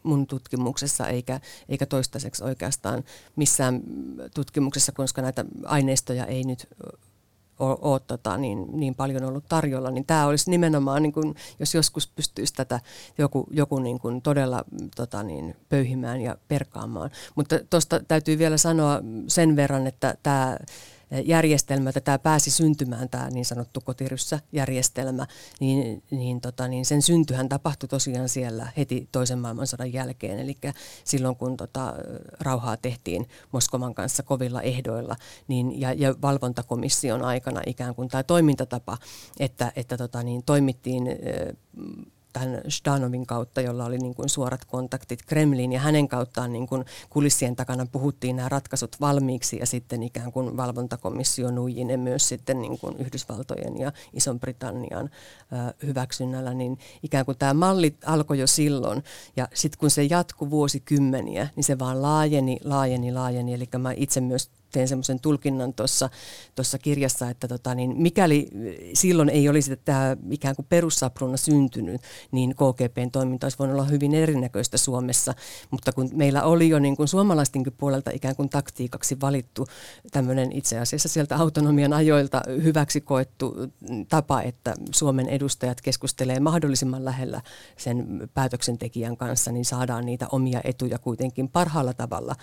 [0.02, 3.04] mun tutkimuksessa eikä, eikä toistaiseksi oikeastaan
[3.36, 3.80] missään
[4.34, 6.68] tutkimuksessa, koska näitä aineistoja ei nyt
[7.58, 11.74] ole, ole tota, niin, niin paljon ollut tarjolla, niin tämä olisi nimenomaan, niin kuin, jos
[11.74, 12.80] joskus pystyisi tätä
[13.18, 14.64] joku, joku niin kuin todella
[14.96, 17.10] tota, niin, pöyhimään ja perkaamaan.
[17.34, 20.56] Mutta tuosta täytyy vielä sanoa sen verran, että tämä
[21.24, 25.26] järjestelmä, että tämä pääsi syntymään, tämä niin sanottu kotiryssä-järjestelmä,
[25.60, 30.38] niin, niin, tota, niin sen syntyhän tapahtui tosiaan siellä heti toisen maailmansodan jälkeen.
[30.38, 30.56] Eli
[31.04, 31.94] silloin, kun tota,
[32.40, 35.16] rauhaa tehtiin Moskovan kanssa kovilla ehdoilla,
[35.48, 38.98] niin, ja, ja valvontakomission aikana ikään kuin tämä toimintatapa,
[39.40, 41.08] että, että tota, niin, toimittiin
[42.34, 46.84] tämän Shdanovin kautta, jolla oli niin kuin suorat kontaktit Kremliin ja hänen kauttaan niin kuin
[47.10, 52.78] kulissien takana puhuttiin nämä ratkaisut valmiiksi ja sitten ikään kuin valvontakomissio nuijinen myös sitten niin
[52.78, 55.10] kuin Yhdysvaltojen ja Ison-Britannian
[55.82, 59.04] hyväksynnällä, niin ikään kuin tämä malli alkoi jo silloin
[59.36, 64.20] ja sitten kun se jatkui vuosikymmeniä, niin se vaan laajeni, laajeni, laajeni, eli mä itse
[64.20, 68.48] myös teen semmoisen tulkinnan tuossa kirjassa, että tota, niin mikäli
[68.94, 72.00] silloin ei olisi tämä ikään kuin perussapruna syntynyt,
[72.32, 75.34] niin KGPn toiminta olisi voinut olla hyvin erinäköistä Suomessa,
[75.70, 79.66] mutta kun meillä oli jo niin kuin suomalaistenkin puolelta ikään kuin taktiikaksi valittu
[80.12, 83.54] tämmöinen itse asiassa sieltä autonomian ajoilta hyväksi koettu
[84.08, 87.40] tapa, että Suomen edustajat keskustelee mahdollisimman lähellä
[87.76, 92.36] sen päätöksentekijän kanssa, niin saadaan niitä omia etuja kuitenkin parhaalla tavalla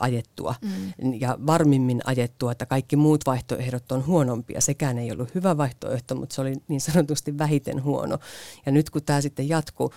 [0.00, 0.54] ajettua.
[0.62, 1.14] Mm.
[1.20, 4.60] Ja var- varmimmin ajettua, että kaikki muut vaihtoehdot on huonompia.
[4.60, 8.18] Sekään ei ollut hyvä vaihtoehto, mutta se oli niin sanotusti vähiten huono.
[8.66, 9.92] Ja nyt kun tämä sitten jatkuu,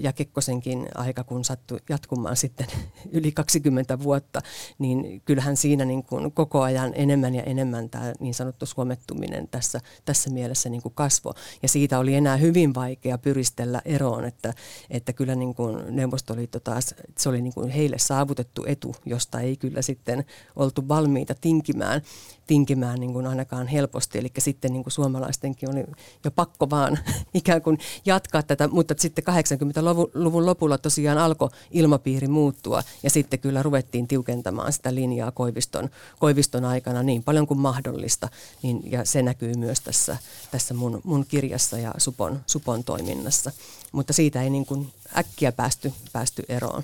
[0.00, 2.66] ja Kekkosenkin aika kun sattui jatkumaan sitten
[3.12, 4.40] yli 20 vuotta,
[4.78, 9.80] niin kyllähän siinä niin kuin koko ajan enemmän ja enemmän tämä niin sanottu suomettuminen tässä,
[10.04, 11.34] tässä mielessä niin kuin kasvo.
[11.62, 14.54] Ja siitä oli enää hyvin vaikea pyristellä eroon, että,
[14.90, 19.56] että kyllä niin kuin Neuvostoliitto taas, se oli niin kuin heille saavutettu etu, josta ei
[19.56, 20.24] kyllä sitten
[20.56, 22.02] oltu valmiita valmiita tinkimään,
[22.46, 24.18] tinkimään niin kuin ainakaan helposti.
[24.18, 25.84] Eli sitten niin kuin suomalaistenkin oli
[26.24, 26.98] jo pakko vaan
[27.34, 33.62] ikään kuin jatkaa tätä, mutta sitten 80-luvun lopulla tosiaan alkoi ilmapiiri muuttua ja sitten kyllä
[33.62, 38.28] ruvettiin tiukentamaan sitä linjaa Koiviston, Koiviston aikana niin paljon kuin mahdollista.
[38.62, 40.16] Niin, ja se näkyy myös tässä,
[40.50, 43.52] tässä mun, mun kirjassa ja Supon, Supon toiminnassa.
[43.92, 46.82] Mutta siitä ei niin kuin äkkiä päästy, päästy eroon.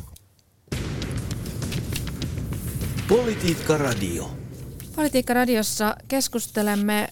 [3.13, 4.31] Politiikka Radio.
[4.97, 7.09] Politiikka Radiossa keskustelemme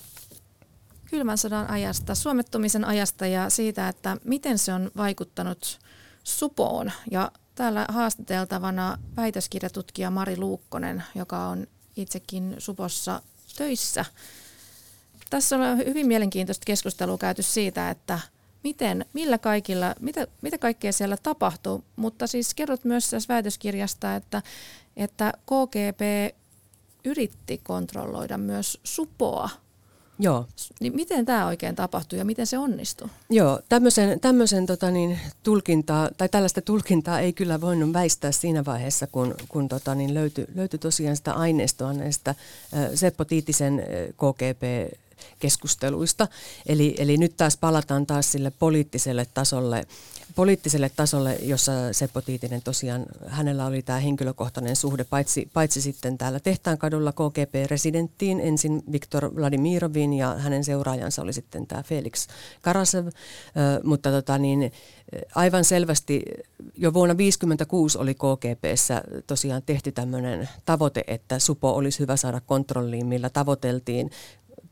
[1.11, 5.79] kylmän sodan ajasta, suomettumisen ajasta ja siitä, että miten se on vaikuttanut
[6.25, 6.93] supoon.
[7.11, 13.23] Ja täällä haastateltavana väitöskirjatutkija Mari Luukkonen, joka on itsekin supossa
[13.57, 14.05] töissä.
[15.31, 18.19] Tässä on hyvin mielenkiintoista keskustelua käyty siitä, että
[18.65, 24.43] miten, millä kaikilla, mitä, mitä kaikkea siellä tapahtuu, mutta siis kerrot myös tässä väitöskirjasta, että
[25.01, 26.35] että KGP
[27.05, 29.49] yritti kontrolloida myös supoa.
[30.19, 30.47] Joo.
[30.81, 33.09] Niin miten tämä oikein tapahtui ja miten se onnistui?
[33.31, 39.07] Joo, tämmöisen, tämmöisen tota niin, tulkintaa, tai tällaista tulkintaa ei kyllä voinut väistää siinä vaiheessa,
[39.07, 42.37] kun, kun tota niin, löytyi, löytyi tosiaan sitä aineistoa näistä äh,
[42.95, 43.83] Seppo Tiitisen
[44.13, 44.93] KGP
[45.39, 46.29] keskusteluista.
[46.67, 49.87] Eli, eli nyt taas palataan taas sille poliittiselle tasolle
[50.35, 56.41] poliittiselle tasolle, jossa Seppo Tiitinen tosiaan, hänellä oli tämä henkilökohtainen suhde, paitsi, paitsi sitten täällä
[56.41, 62.29] Tehtaankadulla KGP-residenttiin, ensin Viktor Vladimirovin ja hänen seuraajansa oli sitten tämä Felix
[62.63, 63.07] Karasev,
[63.85, 64.73] mutta tota niin,
[65.35, 66.23] aivan selvästi
[66.77, 73.07] jo vuonna 1956 oli KGPssä tosiaan tehty tämmöinen tavoite, että Supo olisi hyvä saada kontrolliin,
[73.07, 74.11] millä tavoiteltiin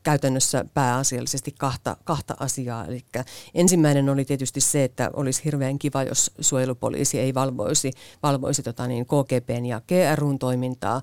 [0.03, 2.85] käytännössä pääasiallisesti kahta, kahta asiaa.
[2.85, 3.05] Eli
[3.53, 7.91] ensimmäinen oli tietysti se, että olisi hirveän kiva, jos suojelupoliisi ei valvoisi,
[8.23, 11.01] valvoisi tota niin, KGPn ja GRUn toimintaa.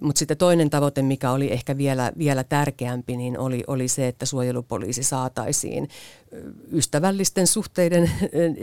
[0.00, 4.26] Mutta sitten toinen tavoite, mikä oli ehkä vielä, vielä tärkeämpi, niin oli, oli se, että
[4.26, 5.88] suojelupoliisi saataisiin
[6.72, 8.10] ystävällisten suhteiden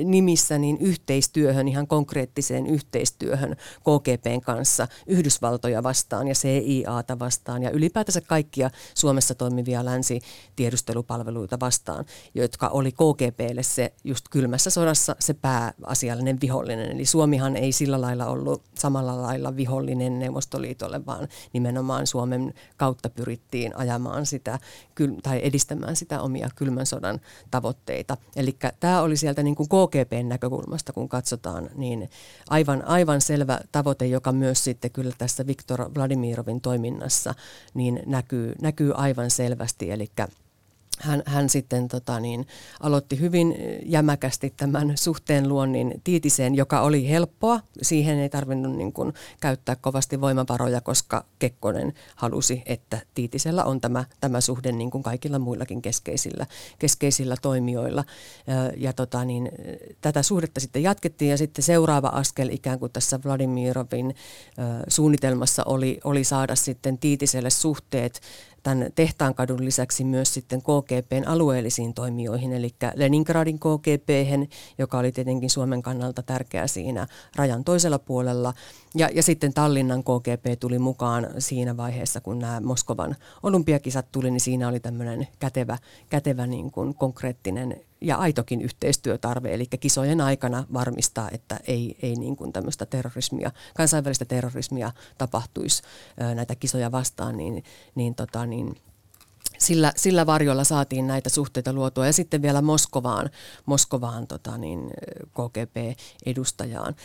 [0.04, 8.22] nimissä niin yhteistyöhön, ihan konkreettiseen yhteistyöhön KGPn kanssa Yhdysvaltoja vastaan ja CIAta vastaan ja ylipäätänsä
[8.22, 12.06] kaikkia Suomessa toimivia länsitiedustelupalveluita vastaan,
[12.36, 16.92] jotka oli KGPlle se just kylmässä sodassa se pääasiallinen vihollinen.
[16.92, 23.78] Eli Suomihan ei sillä lailla ollut samalla lailla vihollinen Neuvostoliitolle, vaan nimenomaan Suomen kautta pyrittiin
[23.78, 24.60] ajamaan sitä
[25.24, 27.20] tai edistämään sitä omia kylmän sodan
[27.52, 27.59] tavoitteita.
[28.36, 32.10] Eli tämä oli sieltä niin kuin KGPn näkökulmasta, kun katsotaan, niin
[32.50, 37.34] aivan, aivan selvä tavoite, joka myös sitten kyllä tässä Viktor Vladimirovin toiminnassa
[37.74, 39.92] niin näkyy, näkyy aivan selvästi.
[39.92, 40.08] Eli
[41.00, 42.48] hän, hän sitten tota niin,
[42.80, 47.60] aloitti hyvin jämäkästi tämän suhteen luonnin Tiitiseen, joka oli helppoa.
[47.82, 54.06] Siihen ei tarvinnut niin kuin, käyttää kovasti voimavaroja, koska Kekkonen halusi, että Tiitisellä on tämä,
[54.22, 56.46] tämä suhde niin kuin kaikilla muillakin keskeisillä,
[56.80, 58.04] keskeisillä toimijoilla.
[58.78, 59.52] Ja, tota niin,
[60.02, 64.16] tätä suhdetta sitten jatkettiin ja sitten seuraava askel ikään kuin tässä Vladimirovin
[64.88, 68.22] suunnitelmassa oli, oli saada sitten Tiitiselle suhteet
[68.64, 74.10] tämän Tehtaankadun lisäksi myös sitten KGPn alueellisiin toimijoihin, eli Leningradin KGP,
[74.78, 78.54] joka oli tietenkin Suomen kannalta tärkeä siinä rajan toisella puolella,
[78.96, 84.42] ja, ja sitten Tallinnan KGP tuli mukaan siinä vaiheessa, kun nämä Moskovan olympiakisat tuli, niin
[84.42, 85.78] siinä oli tämmöinen kätevä,
[86.10, 92.36] kätevä niin kuin konkreettinen ja aitokin yhteistyötarve, eli kisojen aikana varmistaa, että ei, ei niin
[92.36, 95.84] kuin tämmöistä terrorismia, kansainvälistä terrorismia tapahtuisi
[96.36, 97.64] näitä kisoja vastaan, niin,
[97.96, 98.76] niin, tota, niin
[99.60, 103.30] sillä, sillä varjolla saatiin näitä suhteita luotua ja sitten vielä Moskovaan,
[103.66, 104.92] Moskovaan tota niin,
[105.34, 106.96] KGP-edustajaan.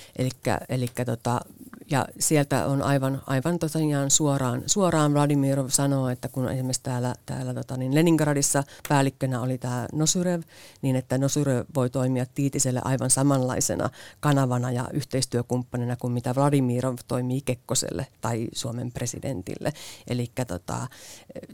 [0.69, 1.41] Eli tota,
[1.91, 7.55] ja sieltä on aivan, aivan tosiaan suoraan, suoraan Vladimir sanoo, että kun esimerkiksi täällä, täällä
[7.55, 10.43] tota niin Leningradissa päällikkönä oli tämä Nosurev,
[10.83, 17.41] niin että Nosurev voi toimia Tiitiselle aivan samanlaisena kanavana ja yhteistyökumppanina kuin mitä Vladimirov toimii
[17.41, 19.73] Kekkoselle tai Suomen presidentille.
[20.07, 20.87] Eli tota,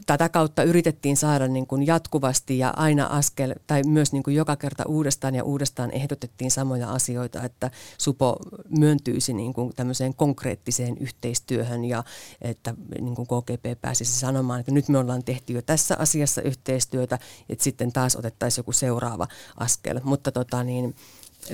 [0.05, 4.55] tätä kautta yritettiin saada niin kuin jatkuvasti ja aina askel, tai myös niin kuin joka
[4.55, 8.37] kerta uudestaan ja uudestaan ehdotettiin samoja asioita, että Supo
[8.77, 12.03] myöntyisi niin kuin tämmöiseen konkreettiseen yhteistyöhön ja
[12.41, 17.19] että niin kuin KGP pääsisi sanomaan, että nyt me ollaan tehty jo tässä asiassa yhteistyötä,
[17.49, 19.99] että sitten taas otettaisiin joku seuraava askel.
[20.03, 20.95] Mutta tota niin,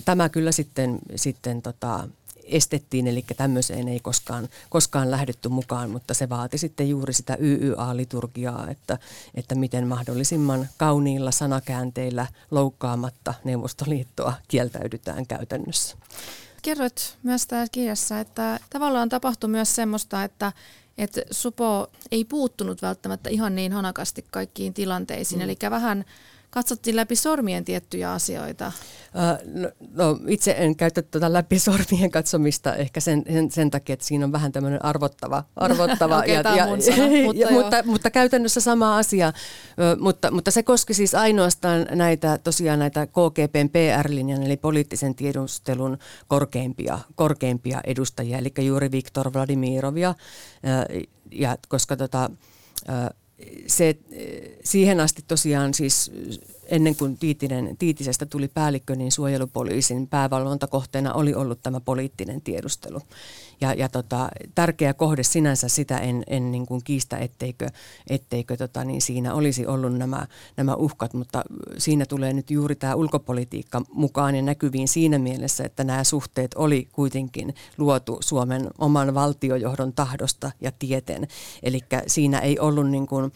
[0.05, 2.07] tämä kyllä sitten, sitten tota,
[2.43, 8.69] estettiin, eli tämmöiseen ei koskaan, koskaan lähdetty mukaan, mutta se vaati sitten juuri sitä YYA-liturgiaa,
[8.69, 8.97] että,
[9.35, 15.97] että miten mahdollisimman kauniilla sanakäänteillä loukkaamatta Neuvostoliittoa kieltäydytään käytännössä
[16.67, 20.51] kerroit myös tässä kirjassa, että tavallaan tapahtui myös semmoista, että,
[20.97, 25.43] että Supo ei puuttunut välttämättä ihan niin hanakasti kaikkiin tilanteisiin, mm.
[25.43, 26.05] eli vähän
[26.49, 28.71] katsottiin läpi sormien tiettyjä asioita?
[29.45, 34.05] No, no, itse en käytä tuota läpi sormien katsomista ehkä sen, sen, sen takia, että
[34.05, 35.43] siinä on vähän tämmöinen arvottava.
[35.55, 39.33] arvottava okay, ja, ja, sana, mutta, ja, mutta, mutta käytännössä sama asia.
[39.99, 46.99] Mutta, mutta se koski siis ainoastaan näitä, tosiaan näitä KGPn PR-linjan eli poliittisen tiedustelun korkeimpia,
[47.15, 50.15] korkeimpia edustajia, eli juuri Viktor Vladimirovia,
[51.31, 52.29] ja, koska tota,
[53.67, 53.95] se,
[54.63, 56.11] siihen asti tosiaan siis
[56.69, 62.99] ennen kuin Tiitinen, Tiitisestä tuli päällikkö, niin suojelupoliisin päävalvontakohteena oli ollut tämä poliittinen tiedustelu.
[63.61, 67.69] Ja, ja tota, tärkeä kohde sinänsä sitä en, en niin kuin kiistä, etteikö,
[68.09, 70.27] etteikö tota, niin siinä olisi ollut nämä,
[70.57, 71.43] nämä uhkat, mutta
[71.77, 76.87] siinä tulee nyt juuri tämä ulkopolitiikka mukaan ja näkyviin siinä mielessä, että nämä suhteet oli
[76.91, 81.27] kuitenkin luotu Suomen oman valtiojohdon tahdosta ja tieten.
[81.63, 83.31] Eli siinä ei ollut niin kuin,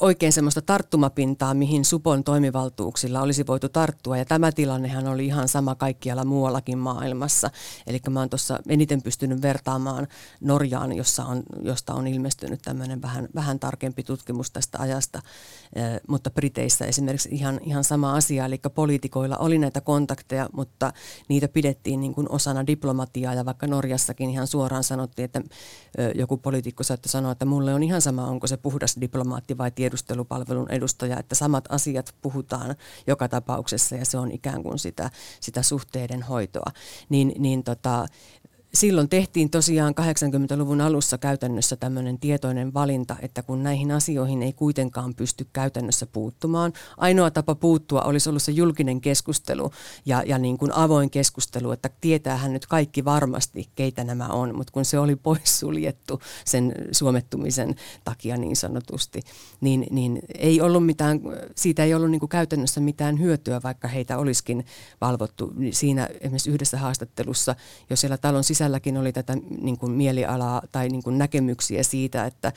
[0.00, 4.16] oikein semmoista tarttumapintaa, mihin Supon toimivaltuuksilla olisi voitu tarttua.
[4.16, 7.50] Ja tämä tilannehan oli ihan sama kaikkialla muuallakin maailmassa.
[7.86, 10.06] Eli mä oon tuossa eniten pystynyt vertaamaan
[10.40, 15.22] Norjaan, jossa on, josta on ilmestynyt tämmöinen vähän, vähän tarkempi tutkimus tästä ajasta.
[15.76, 18.44] Eh, mutta Briteissä esimerkiksi ihan, ihan sama asia.
[18.44, 20.92] Eli poliitikoilla oli näitä kontakteja, mutta
[21.28, 23.34] niitä pidettiin niin kuin osana diplomatiaa.
[23.34, 25.42] Ja vaikka Norjassakin ihan suoraan sanottiin, että
[26.14, 30.70] joku poliitikko saattoi sanoa, että mulle on ihan sama, onko se puhdas diplomaatti vai tiedustelupalvelun
[30.70, 36.22] edustaja, että samat asiat puhutaan joka tapauksessa ja se on ikään kuin sitä, sitä suhteiden
[36.22, 36.70] hoitoa.
[37.08, 38.06] Niin, niin tota,
[38.76, 45.14] silloin tehtiin tosiaan 80-luvun alussa käytännössä tämmöinen tietoinen valinta, että kun näihin asioihin ei kuitenkaan
[45.14, 49.70] pysty käytännössä puuttumaan, ainoa tapa puuttua olisi ollut se julkinen keskustelu
[50.06, 54.72] ja, ja niin kuin avoin keskustelu, että tietäähän nyt kaikki varmasti, keitä nämä on, mutta
[54.72, 59.22] kun se oli poissuljettu sen suomettumisen takia niin sanotusti,
[59.60, 61.20] niin, niin ei ollut mitään,
[61.54, 64.66] siitä ei ollut niin kuin käytännössä mitään hyötyä, vaikka heitä olisikin
[65.00, 65.52] valvottu.
[65.70, 67.56] Siinä esimerkiksi yhdessä haastattelussa,
[67.90, 72.52] jos siellä talon sisälläkin oli tätä niin kuin mielialaa tai niin kuin näkemyksiä siitä, että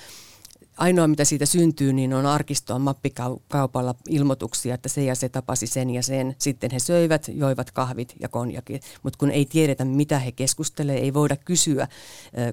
[0.80, 5.90] ainoa mitä siitä syntyy, niin on arkistoa mappikaupalla ilmoituksia, että se ja se tapasi sen
[5.90, 6.36] ja sen.
[6.38, 8.82] Sitten he söivät, joivat kahvit ja konjakit.
[9.04, 11.88] Mutta kun ei tiedetä, mitä he keskustelevat, ei voida kysyä,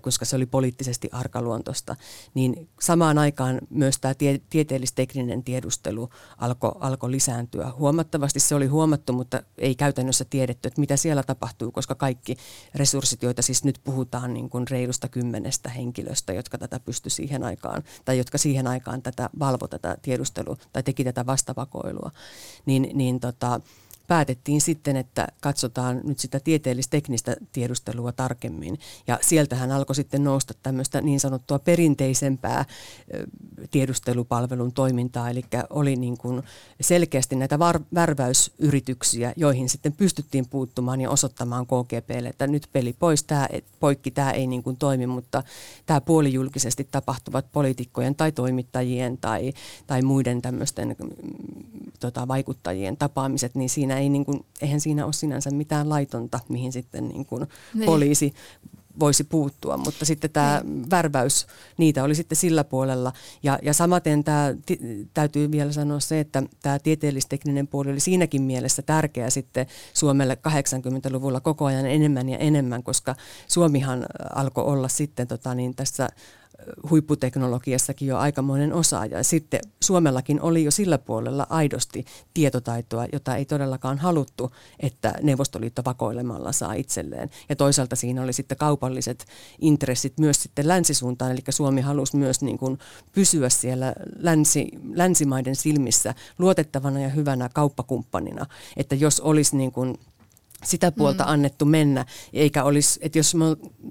[0.01, 1.97] koska se oli poliittisesti arkaluontoista,
[2.35, 6.09] niin samaan aikaan myös tämä tie- tieteellistekninen tiedustelu
[6.39, 7.73] alkoi alko lisääntyä.
[7.79, 12.37] Huomattavasti se oli huomattu, mutta ei käytännössä tiedetty, että mitä siellä tapahtuu, koska kaikki
[12.75, 17.83] resurssit, joita siis nyt puhutaan niin kuin reilusta kymmenestä henkilöstä, jotka tätä pysty siihen aikaan,
[18.05, 22.11] tai jotka siihen aikaan tätä valvo tätä tiedustelua tai teki tätä vastavakoilua,
[22.67, 23.61] niin, niin tota,
[24.07, 28.79] päätettiin sitten, että katsotaan nyt sitä tieteellis-teknistä tiedustelua tarkemmin.
[29.07, 32.65] Ja sieltähän alkoi sitten nousta tämmöistä niin sanottua perinteisempää
[33.71, 36.43] tiedustelupalvelun toimintaa, eli oli niin kuin
[36.81, 43.25] selkeästi näitä var- värväysyrityksiä, joihin sitten pystyttiin puuttumaan ja osoittamaan KGPlle, että nyt peli pois,
[43.25, 43.49] tämä,
[43.81, 45.43] poikki, tämä ei niin kuin toimi, mutta
[45.87, 49.53] tämä puolijulkisesti tapahtuvat poliitikkojen tai toimittajien tai,
[49.87, 51.11] tai muiden tämmöisten mm,
[52.01, 56.73] tota, vaikuttajien tapaamiset, niin siinä ei niin kuin, eihän siinä ole sinänsä mitään laitonta, mihin
[56.73, 57.87] sitten niin kuin niin.
[57.87, 58.35] poliisi
[59.01, 60.91] voisi puuttua, mutta sitten tämä niin.
[60.91, 61.47] värväys,
[61.79, 63.13] niitä oli sitten sillä puolella.
[63.43, 64.55] Ja, ja samaten tämä,
[65.15, 71.41] täytyy vielä sanoa se, että tämä tieteellistekninen puoli oli siinäkin mielessä tärkeä sitten Suomelle 80-luvulla
[71.41, 73.15] koko ajan enemmän ja enemmän, koska
[73.49, 76.09] Suomihan alkoi olla sitten tota, niin tässä
[76.91, 79.25] huipputeknologiassakin jo aikamoinen osaaja.
[79.25, 82.05] Sitten Suomellakin oli jo sillä puolella aidosti
[82.35, 84.51] tietotaitoa, jota ei todellakaan haluttu,
[84.81, 87.31] että Neuvostoliitto vakoilemalla saa itselleen.
[87.49, 89.27] Ja toisaalta siinä oli sitten kaupalliset
[89.61, 92.79] intressit myös sitten länsisuuntaan, eli Suomi halusi myös niin kuin
[93.13, 98.47] pysyä siellä länsi, länsimaiden silmissä luotettavana ja hyvänä kauppakumppanina.
[98.77, 99.99] Että jos olisi niin kuin
[100.65, 101.31] sitä puolta mm.
[101.31, 103.45] annettu mennä, eikä olisi, että jos me,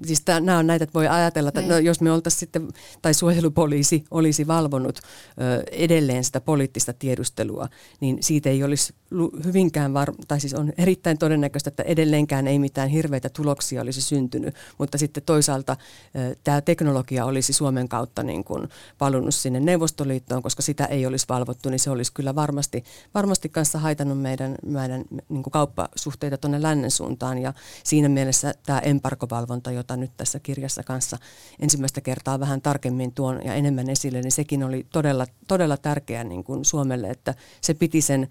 [0.06, 1.84] siis tää, nämä on näitä, että voi ajatella, että no, niin.
[1.84, 2.68] jos me oltaisiin sitten,
[3.02, 7.68] tai suojelupoliisi olisi valvonut ö, edelleen sitä poliittista tiedustelua,
[8.00, 8.94] niin siitä ei olisi
[9.44, 14.54] hyvinkään var, tai siis on erittäin todennäköistä, että edelleenkään ei mitään hirveitä tuloksia olisi syntynyt,
[14.78, 15.76] mutta sitten toisaalta
[16.44, 18.68] tämä teknologia olisi Suomen kautta niin kuin
[19.00, 22.84] valunut sinne Neuvostoliittoon, koska sitä ei olisi valvottu, niin se olisi kyllä varmasti,
[23.14, 27.38] varmasti kanssa haitannut meidän, meidän niin kuin kauppasuhteita tuonne lännen suuntaan.
[27.38, 27.52] Ja
[27.84, 31.18] siinä mielessä tämä embarkovalvonta, jota nyt tässä kirjassa kanssa
[31.60, 36.44] ensimmäistä kertaa vähän tarkemmin tuon ja enemmän esille, niin sekin oli todella, todella tärkeä niin
[36.44, 38.28] kuin Suomelle, että se piti sen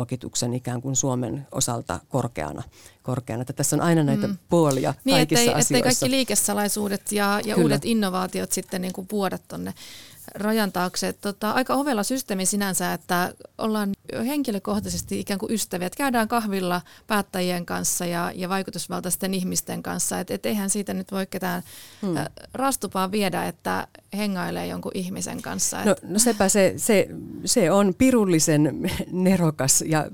[0.00, 2.62] luottoluokituksen ikään kuin Suomen osalta korkeana.
[3.02, 3.42] korkeana.
[3.42, 4.38] Että tässä on aina näitä mm.
[4.48, 5.74] puolia niin, kaikissa ettei, asioissa.
[5.74, 9.74] Ettei kaikki liikesalaisuudet ja, ja uudet innovaatiot sitten niin kuin vuoda tuonne
[10.34, 11.12] rajan taakse.
[11.12, 13.92] Tota, aika ovella systeemi sinänsä, että ollaan
[14.26, 20.20] henkilökohtaisesti ikään kuin ystäviä, että käydään kahvilla päättäjien kanssa ja, ja vaikutusvaltaisten ihmisten kanssa.
[20.20, 21.62] Että et eihän siitä nyt voi ketään
[22.02, 22.14] hmm.
[22.54, 25.84] rastupaa viedä, että hengailee jonkun ihmisen kanssa.
[25.84, 27.08] No, no sepä se, se,
[27.44, 30.10] se on pirullisen nerokas ja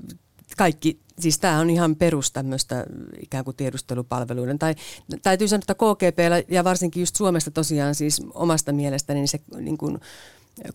[0.57, 2.85] kaikki siis tämä on ihan perus tämmöistä
[3.21, 4.59] ikään kuin tiedustelupalveluiden.
[4.59, 4.75] Tai
[5.21, 9.77] täytyy sanoa, että KGP ja varsinkin just Suomesta tosiaan siis omasta mielestäni niin se niin
[9.77, 9.99] kuin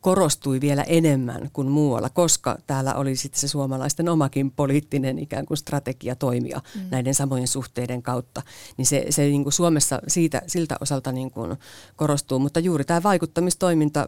[0.00, 5.58] korostui vielä enemmän kuin muualla, koska täällä oli sitten se suomalaisten omakin poliittinen ikään kuin
[5.58, 6.80] strategia toimia mm.
[6.90, 8.42] näiden samojen suhteiden kautta.
[8.76, 11.56] Niin se, se niin kuin Suomessa siitä, siltä osalta niin kuin
[11.96, 14.06] korostuu, mutta juuri tämä vaikuttamistoiminta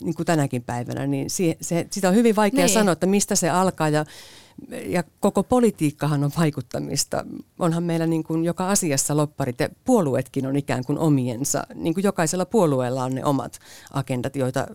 [0.00, 2.74] niin kuin tänäkin päivänä, niin se, se, sitä on hyvin vaikea niin.
[2.74, 4.04] sanoa, että mistä se alkaa ja
[4.86, 7.24] ja koko politiikkahan on vaikuttamista.
[7.58, 11.66] Onhan meillä niin kuin joka asiassa lopparit ja puolueetkin on ikään kuin omiensa.
[11.74, 13.58] Niin kuin jokaisella puolueella on ne omat
[13.92, 14.66] agendat, joita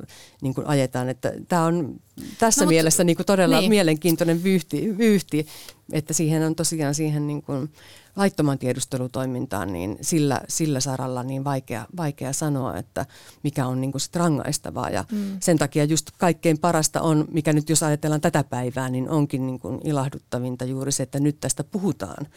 [0.42, 1.10] niin kuin ajetaan.
[1.10, 2.00] Että tämä on
[2.40, 3.70] tässä no, mielessä niin kuin todella niin.
[3.70, 5.48] mielenkiintoinen vyyhti, vyyhti,
[5.92, 7.70] että siihen on tosiaan siihen niin kuin
[8.16, 13.06] laittoman tiedustelutoimintaan, niin sillä, sillä saralla niin vaikea, vaikea sanoa, että
[13.44, 14.90] mikä on niin kuin sit rangaistavaa.
[14.90, 15.38] Ja mm.
[15.40, 19.60] sen takia just kaikkein parasta on, mikä nyt jos ajatellaan tätä päivää, niin onkin niin
[19.60, 22.28] kuin ilahduttavinta juuri se, että nyt tästä puhutaan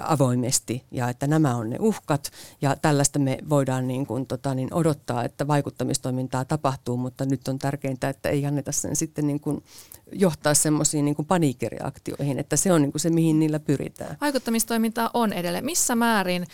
[0.00, 2.30] avoimesti ja että nämä on ne uhkat
[2.62, 7.58] ja tällaista me voidaan niin kuin, tota, niin odottaa, että vaikuttamistoimintaa tapahtuu, mutta nyt on
[7.58, 9.64] tärkeintä, että ei anneta sen sitten niin kuin
[10.12, 14.16] johtaa semmoisiin niin kuin paniikkireaktioihin, että se on niin kuin se, mihin niillä pyritään.
[14.20, 15.64] Vaikuttamistoimintaa on edelleen.
[15.64, 16.46] Missä määrin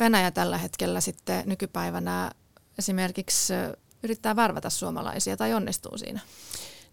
[0.00, 2.30] Venäjä tällä hetkellä sitten nykypäivänä
[2.78, 3.52] esimerkiksi
[4.02, 6.20] yrittää värvätä suomalaisia tai onnistuu siinä?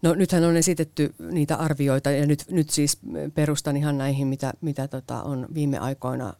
[0.02, 2.98] No nythän on esitetty niitä arvioita ja nyt, nyt siis
[3.34, 6.34] perustan ihan näihin, mitä, mitä tota on viime aikoina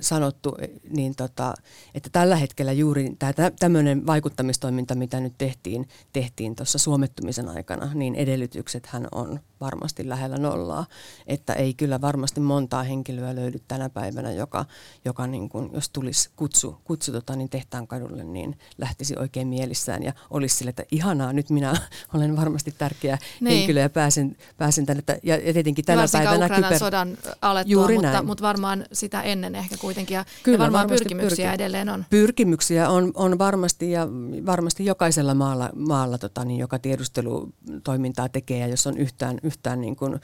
[0.00, 0.56] sanottu,
[0.90, 1.54] niin tota,
[1.94, 9.08] että tällä hetkellä juuri tämä tämmöinen vaikuttamistoiminta, mitä nyt tehtiin, tehtiin suomettumisen aikana, niin edellytyksethän
[9.12, 10.86] on varmasti lähellä nollaa.
[11.26, 14.64] Että ei kyllä varmasti montaa henkilöä löydy tänä päivänä, joka,
[15.04, 20.02] joka niin kuin, jos tulisi kutsu, kutsu tota, niin tehtaan kadulle, niin lähtisi oikein mielissään
[20.02, 21.74] ja olisi sille, että ihanaa, nyt minä
[22.14, 23.56] olen varmasti tärkeä niin.
[23.58, 25.02] henkilö ja pääsen, pääsen tänne.
[25.22, 26.78] Ja, ja tietenkin tänä Varsinkaan päivänä Ukrainan kyber...
[26.78, 28.26] sodan alettua, Juuri mutta, näin.
[28.26, 30.14] mutta varmaan sitä ennen ehkä kuitenkin.
[30.14, 31.62] Ja, kyllä, ja varmaan pyrkimyksiä pyrki.
[31.62, 32.04] edelleen on.
[32.10, 34.08] Pyrkimyksiä on, on varmasti ja
[34.46, 39.96] varmasti jokaisella maalla, maalla tota, niin, joka tiedustelutoimintaa tekee ja jos on yhtään yhtään niin
[39.96, 40.18] kuin, ö,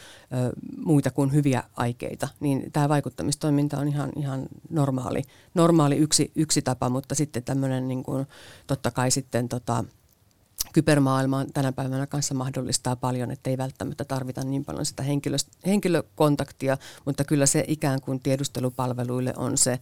[0.84, 5.22] muita kuin hyviä aikeita, niin tämä vaikuttamistoiminta on ihan, ihan normaali,
[5.54, 8.26] normaali yksi, yksi tapa, mutta sitten tämmöinen niin kuin,
[8.66, 9.84] totta kai sitten tota,
[10.72, 16.78] kybermaailma tänä päivänä kanssa mahdollistaa paljon, että ei välttämättä tarvita niin paljon sitä henkilö, henkilökontaktia,
[17.04, 19.78] mutta kyllä se ikään kuin tiedustelupalveluille on se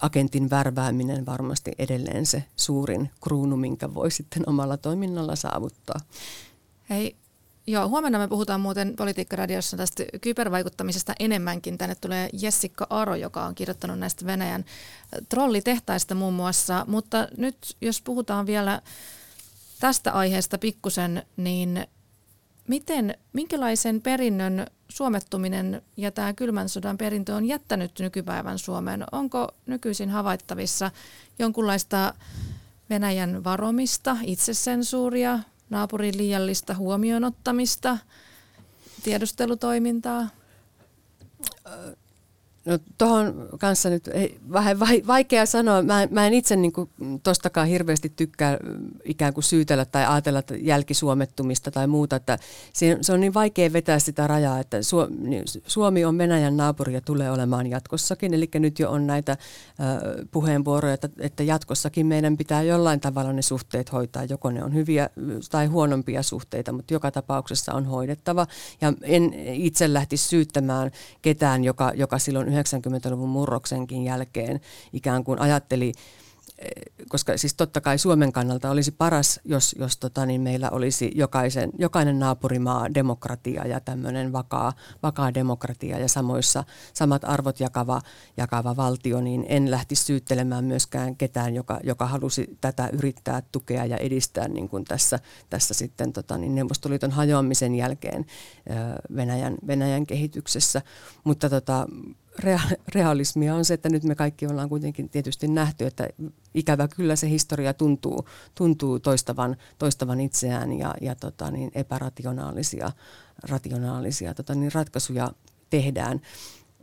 [0.00, 6.00] agentin värvääminen varmasti edelleen se suurin kruunu, minkä voi sitten omalla toiminnalla saavuttaa.
[6.90, 7.16] Hei,
[7.68, 11.78] Joo, huomenna me puhutaan muuten Politiikkaradiossa tästä kybervaikuttamisesta enemmänkin.
[11.78, 14.64] Tänne tulee Jessica Aro, joka on kirjoittanut näistä Venäjän
[15.28, 16.84] trollitehtaista muun muassa.
[16.88, 18.82] Mutta nyt jos puhutaan vielä
[19.80, 21.86] tästä aiheesta pikkusen, niin
[22.68, 29.04] miten, minkälaisen perinnön suomettuminen ja tämä kylmän sodan perintö on jättänyt nykypäivän Suomeen?
[29.12, 30.90] Onko nykyisin havaittavissa
[31.38, 32.14] jonkunlaista
[32.90, 35.38] Venäjän varomista, itsesensuuria,
[35.70, 37.98] naapurin liiallista huomioon ottamista,
[39.02, 40.28] tiedustelutoimintaa?
[42.66, 45.82] No tuohon kanssa nyt ei, vähän vaikea sanoa.
[45.82, 46.72] Mä, mä en itse niin
[47.22, 48.58] tostakaan hirveästi tykkää
[49.04, 52.16] ikään kuin syytellä tai ajatella jälkisuomettumista tai muuta.
[52.16, 52.38] Että
[52.72, 54.76] se, se on niin vaikea vetää sitä rajaa, että
[55.18, 58.34] niin Suomi on Venäjän naapuri ja tulee olemaan jatkossakin.
[58.34, 59.36] Eli nyt jo on näitä
[60.30, 64.24] puheenvuoroja, että, että jatkossakin meidän pitää jollain tavalla ne suhteet hoitaa.
[64.24, 65.10] Joko ne on hyviä
[65.50, 68.46] tai huonompia suhteita, mutta joka tapauksessa on hoidettava.
[68.80, 70.90] Ja en itse lähtisi syyttämään
[71.22, 74.60] ketään, joka, joka silloin 90-luvun murroksenkin jälkeen
[74.92, 75.92] ikään kuin ajatteli,
[76.58, 76.70] eh,
[77.08, 81.70] koska siis totta kai Suomen kannalta olisi paras, jos, jos tota, niin meillä olisi jokaisen,
[81.78, 88.00] jokainen naapurimaa demokratia ja tämmöinen vakaa, vakaa demokratia ja samoissa samat arvot jakava,
[88.36, 93.96] jakava valtio, niin en lähtisi syyttelemään myöskään ketään, joka, joka halusi tätä yrittää tukea ja
[93.96, 95.18] edistää niin kuin tässä,
[95.50, 98.26] tässä sitten tota, niin Neuvostoliiton hajoamisen jälkeen
[98.66, 98.76] eh,
[99.16, 100.82] Venäjän, Venäjän kehityksessä.
[101.24, 101.86] Mutta tota,
[102.94, 106.08] realismia on se, että nyt me kaikki ollaan kuitenkin tietysti nähty, että
[106.54, 112.90] ikävä kyllä se historia tuntuu, tuntuu toistavan, toistavan itseään ja, ja tota niin, epärationaalisia
[113.42, 115.32] rationaalisia, tota niin, ratkaisuja
[115.70, 116.20] tehdään.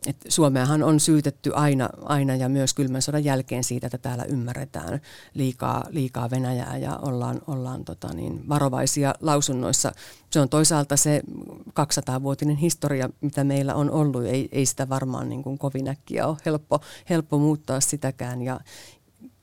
[0.08, 5.01] Et Suomeahan on syytetty aina, aina ja myös kylmän sodan jälkeen siitä, että täällä ymmärretään
[5.34, 9.91] liikaa, liikaa Venäjää ja ollaan, ollaan tota niin, varovaisia lausunnoissa.
[10.30, 11.22] Se on toisaalta se
[11.70, 14.24] 200-vuotinen historia, mitä meillä on ollut.
[14.24, 16.80] Ei, ei sitä varmaan niin kuin kovin äkkiä ole helppo,
[17.10, 18.41] helppo muuttaa sitäkään.
[18.41, 18.60] Ja,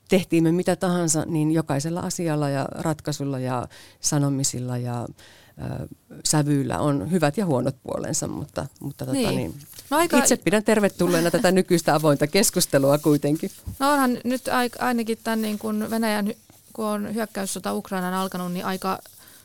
[0.09, 3.67] tehtiin me mitä tahansa, niin jokaisella asialla ja ratkaisulla ja
[3.99, 5.07] sanomisilla ja
[6.25, 9.25] sävyillä on hyvät ja huonot puolensa, mutta, mutta tota niin.
[9.25, 9.53] Tota niin,
[9.89, 10.17] no aika...
[10.17, 13.51] itse pidän tervetulleena tätä nykyistä avointa keskustelua kuitenkin.
[13.79, 14.41] No onhan nyt
[14.79, 16.33] ainakin tämän niin kun Venäjän,
[16.73, 18.99] kun on hyökkäyssota Ukrainan alkanut, niin aika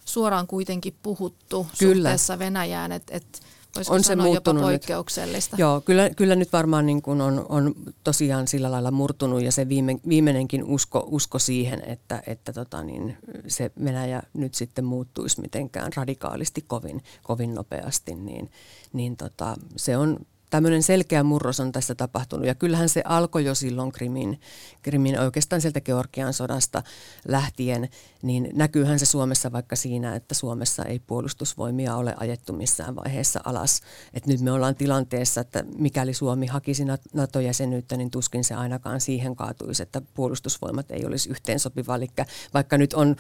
[0.05, 1.95] suoraan kuitenkin puhuttu Kyllä.
[1.95, 3.43] suhteessa Venäjään, että et
[3.77, 5.57] Voisiko on se muuttunut jopa poikkeuksellista?
[5.57, 5.59] Nyt.
[5.61, 7.75] Joo, kyllä, kyllä nyt varmaan niin kuin on, on
[8.05, 13.17] tosiaan sillä lailla murtunut ja se viime, viimeinenkin usko, usko siihen, että, että tota niin,
[13.49, 18.51] se Venäjä nyt sitten muuttuisi mitenkään radikaalisti kovin, kovin nopeasti, niin,
[18.93, 20.19] niin tota, se on
[20.51, 22.47] tämmöinen selkeä murros on tässä tapahtunut.
[22.47, 24.41] Ja kyllähän se alkoi jo silloin Krimin,
[24.83, 26.83] Krimin oikeastaan sieltä Georgian sodasta
[27.29, 27.89] lähtien,
[28.23, 33.81] niin näkyyhän se Suomessa vaikka siinä, että Suomessa ei puolustusvoimia ole ajettu missään vaiheessa alas.
[34.15, 36.85] Et nyt me ollaan tilanteessa, että mikäli Suomi hakisi
[37.15, 41.97] NATO-jäsenyyttä, niin tuskin se ainakaan siihen kaatuisi, että puolustusvoimat ei olisi yhteensopiva.
[41.97, 42.09] Eli
[42.55, 43.17] vaikka nyt on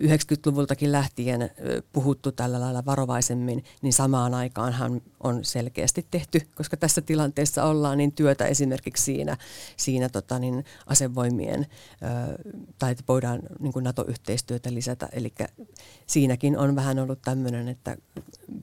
[0.00, 1.50] 90-luvultakin lähtien
[1.92, 8.12] puhuttu tällä lailla varovaisemmin, niin samaan aikaanhan on selkeästi tehty koska tässä tilanteessa ollaan, niin
[8.12, 9.36] työtä esimerkiksi siinä,
[9.76, 12.06] siinä tota, niin asevoimien ö,
[12.78, 15.08] tai että voidaan niin kuin NATO-yhteistyötä lisätä.
[15.12, 15.32] Eli
[16.06, 17.96] siinäkin on vähän ollut tämmöinen, että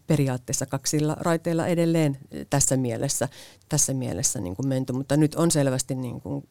[0.07, 2.17] periaatteessa kaksilla raiteilla edelleen
[2.49, 3.29] tässä mielessä,
[3.69, 6.47] tässä mielessä niin kuin menty, mutta nyt on selvästi niin kuin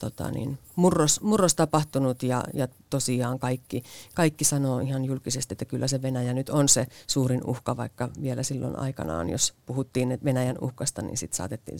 [0.00, 3.82] tota niin, murros, murros tapahtunut ja, ja tosiaan kaikki,
[4.14, 8.42] kaikki sanoo ihan julkisesti, että kyllä se Venäjä nyt on se suurin uhka, vaikka vielä
[8.42, 11.78] silloin aikanaan, jos puhuttiin Venäjän uhkasta, niin sitten saatettiin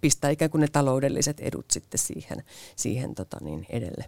[0.00, 2.44] pistää ikään kuin ne taloudelliset edut sitten siihen,
[2.76, 4.04] siihen tota niin, edelle.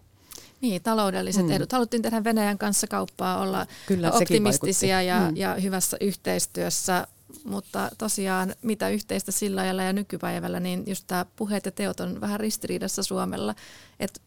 [0.61, 1.51] Niin, taloudelliset mm.
[1.51, 1.72] edut.
[1.72, 5.36] Haluttiin tehdä Venäjän kanssa kauppaa, olla Kyllä, optimistisia ja, mm.
[5.36, 7.07] ja hyvässä yhteistyössä,
[7.45, 12.20] mutta tosiaan mitä yhteistä sillä ajalla ja nykypäivällä, niin just tämä puheet ja teot on
[12.20, 13.55] vähän ristiriidassa Suomella.
[14.01, 14.20] Että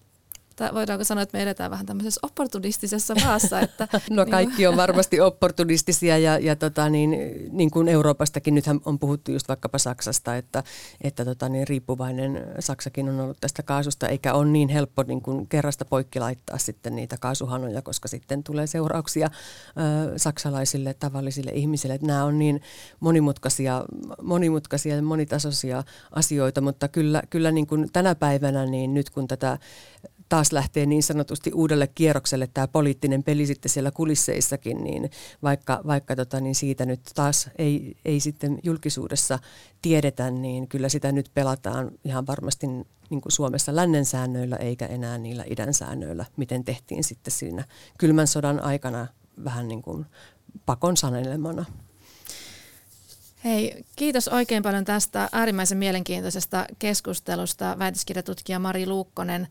[0.74, 3.60] voidaanko sanoa, että me edetään vähän tämmöisessä opportunistisessa maassa?
[3.60, 7.18] Että, no kaikki on varmasti opportunistisia ja, ja tota niin,
[7.52, 10.64] niin kuin Euroopastakin nythän on puhuttu just vaikkapa Saksasta, että,
[11.02, 15.48] että tota niin, riippuvainen Saksakin on ollut tästä kaasusta, eikä ole niin helppo niin kuin
[15.48, 21.94] kerrasta poikki laittaa sitten niitä kaasuhanoja, koska sitten tulee seurauksia ö, saksalaisille tavallisille ihmisille.
[21.94, 22.62] Että nämä on niin
[23.00, 23.84] monimutkaisia,
[24.22, 29.58] monimutkaisia ja monitasoisia asioita, mutta kyllä, kyllä niin kuin tänä päivänä niin nyt kun tätä
[30.34, 35.12] taas lähtee niin sanotusti uudelle kierrokselle tämä poliittinen peli sitten siellä kulisseissakin, niin
[35.44, 39.40] vaikka, vaikka tota, niin siitä nyt taas ei, ei sitten julkisuudessa
[39.82, 45.18] tiedetä, niin kyllä sitä nyt pelataan ihan varmasti niin kuin Suomessa lännen säännöillä eikä enää
[45.18, 47.64] niillä idän säännöillä, miten tehtiin sitten siinä
[47.98, 49.08] kylmän sodan aikana
[49.44, 50.06] vähän niin kuin
[50.66, 51.66] pakon sanelemana.
[53.44, 59.48] Hei, kiitos oikein paljon tästä äärimmäisen mielenkiintoisesta keskustelusta väitöskirjatutkija Mari Luukkonen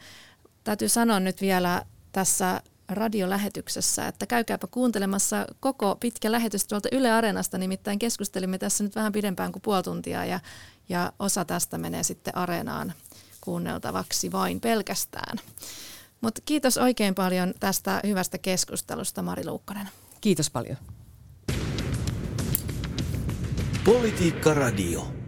[0.65, 1.83] täytyy sanoa nyt vielä
[2.13, 8.97] tässä radiolähetyksessä, että käykääpä kuuntelemassa koko pitkä lähetys tuolta Yle Areenasta, nimittäin keskustelimme tässä nyt
[8.97, 10.41] vähän pidempään kuin puoli tuntia ja,
[10.89, 12.93] ja osa tästä menee sitten Areenaan
[13.41, 15.39] kuunneltavaksi vain pelkästään.
[16.21, 19.89] Mutta kiitos oikein paljon tästä hyvästä keskustelusta, Mari Luukkonen.
[20.21, 20.77] Kiitos paljon.
[23.85, 25.22] Politiikka Radio.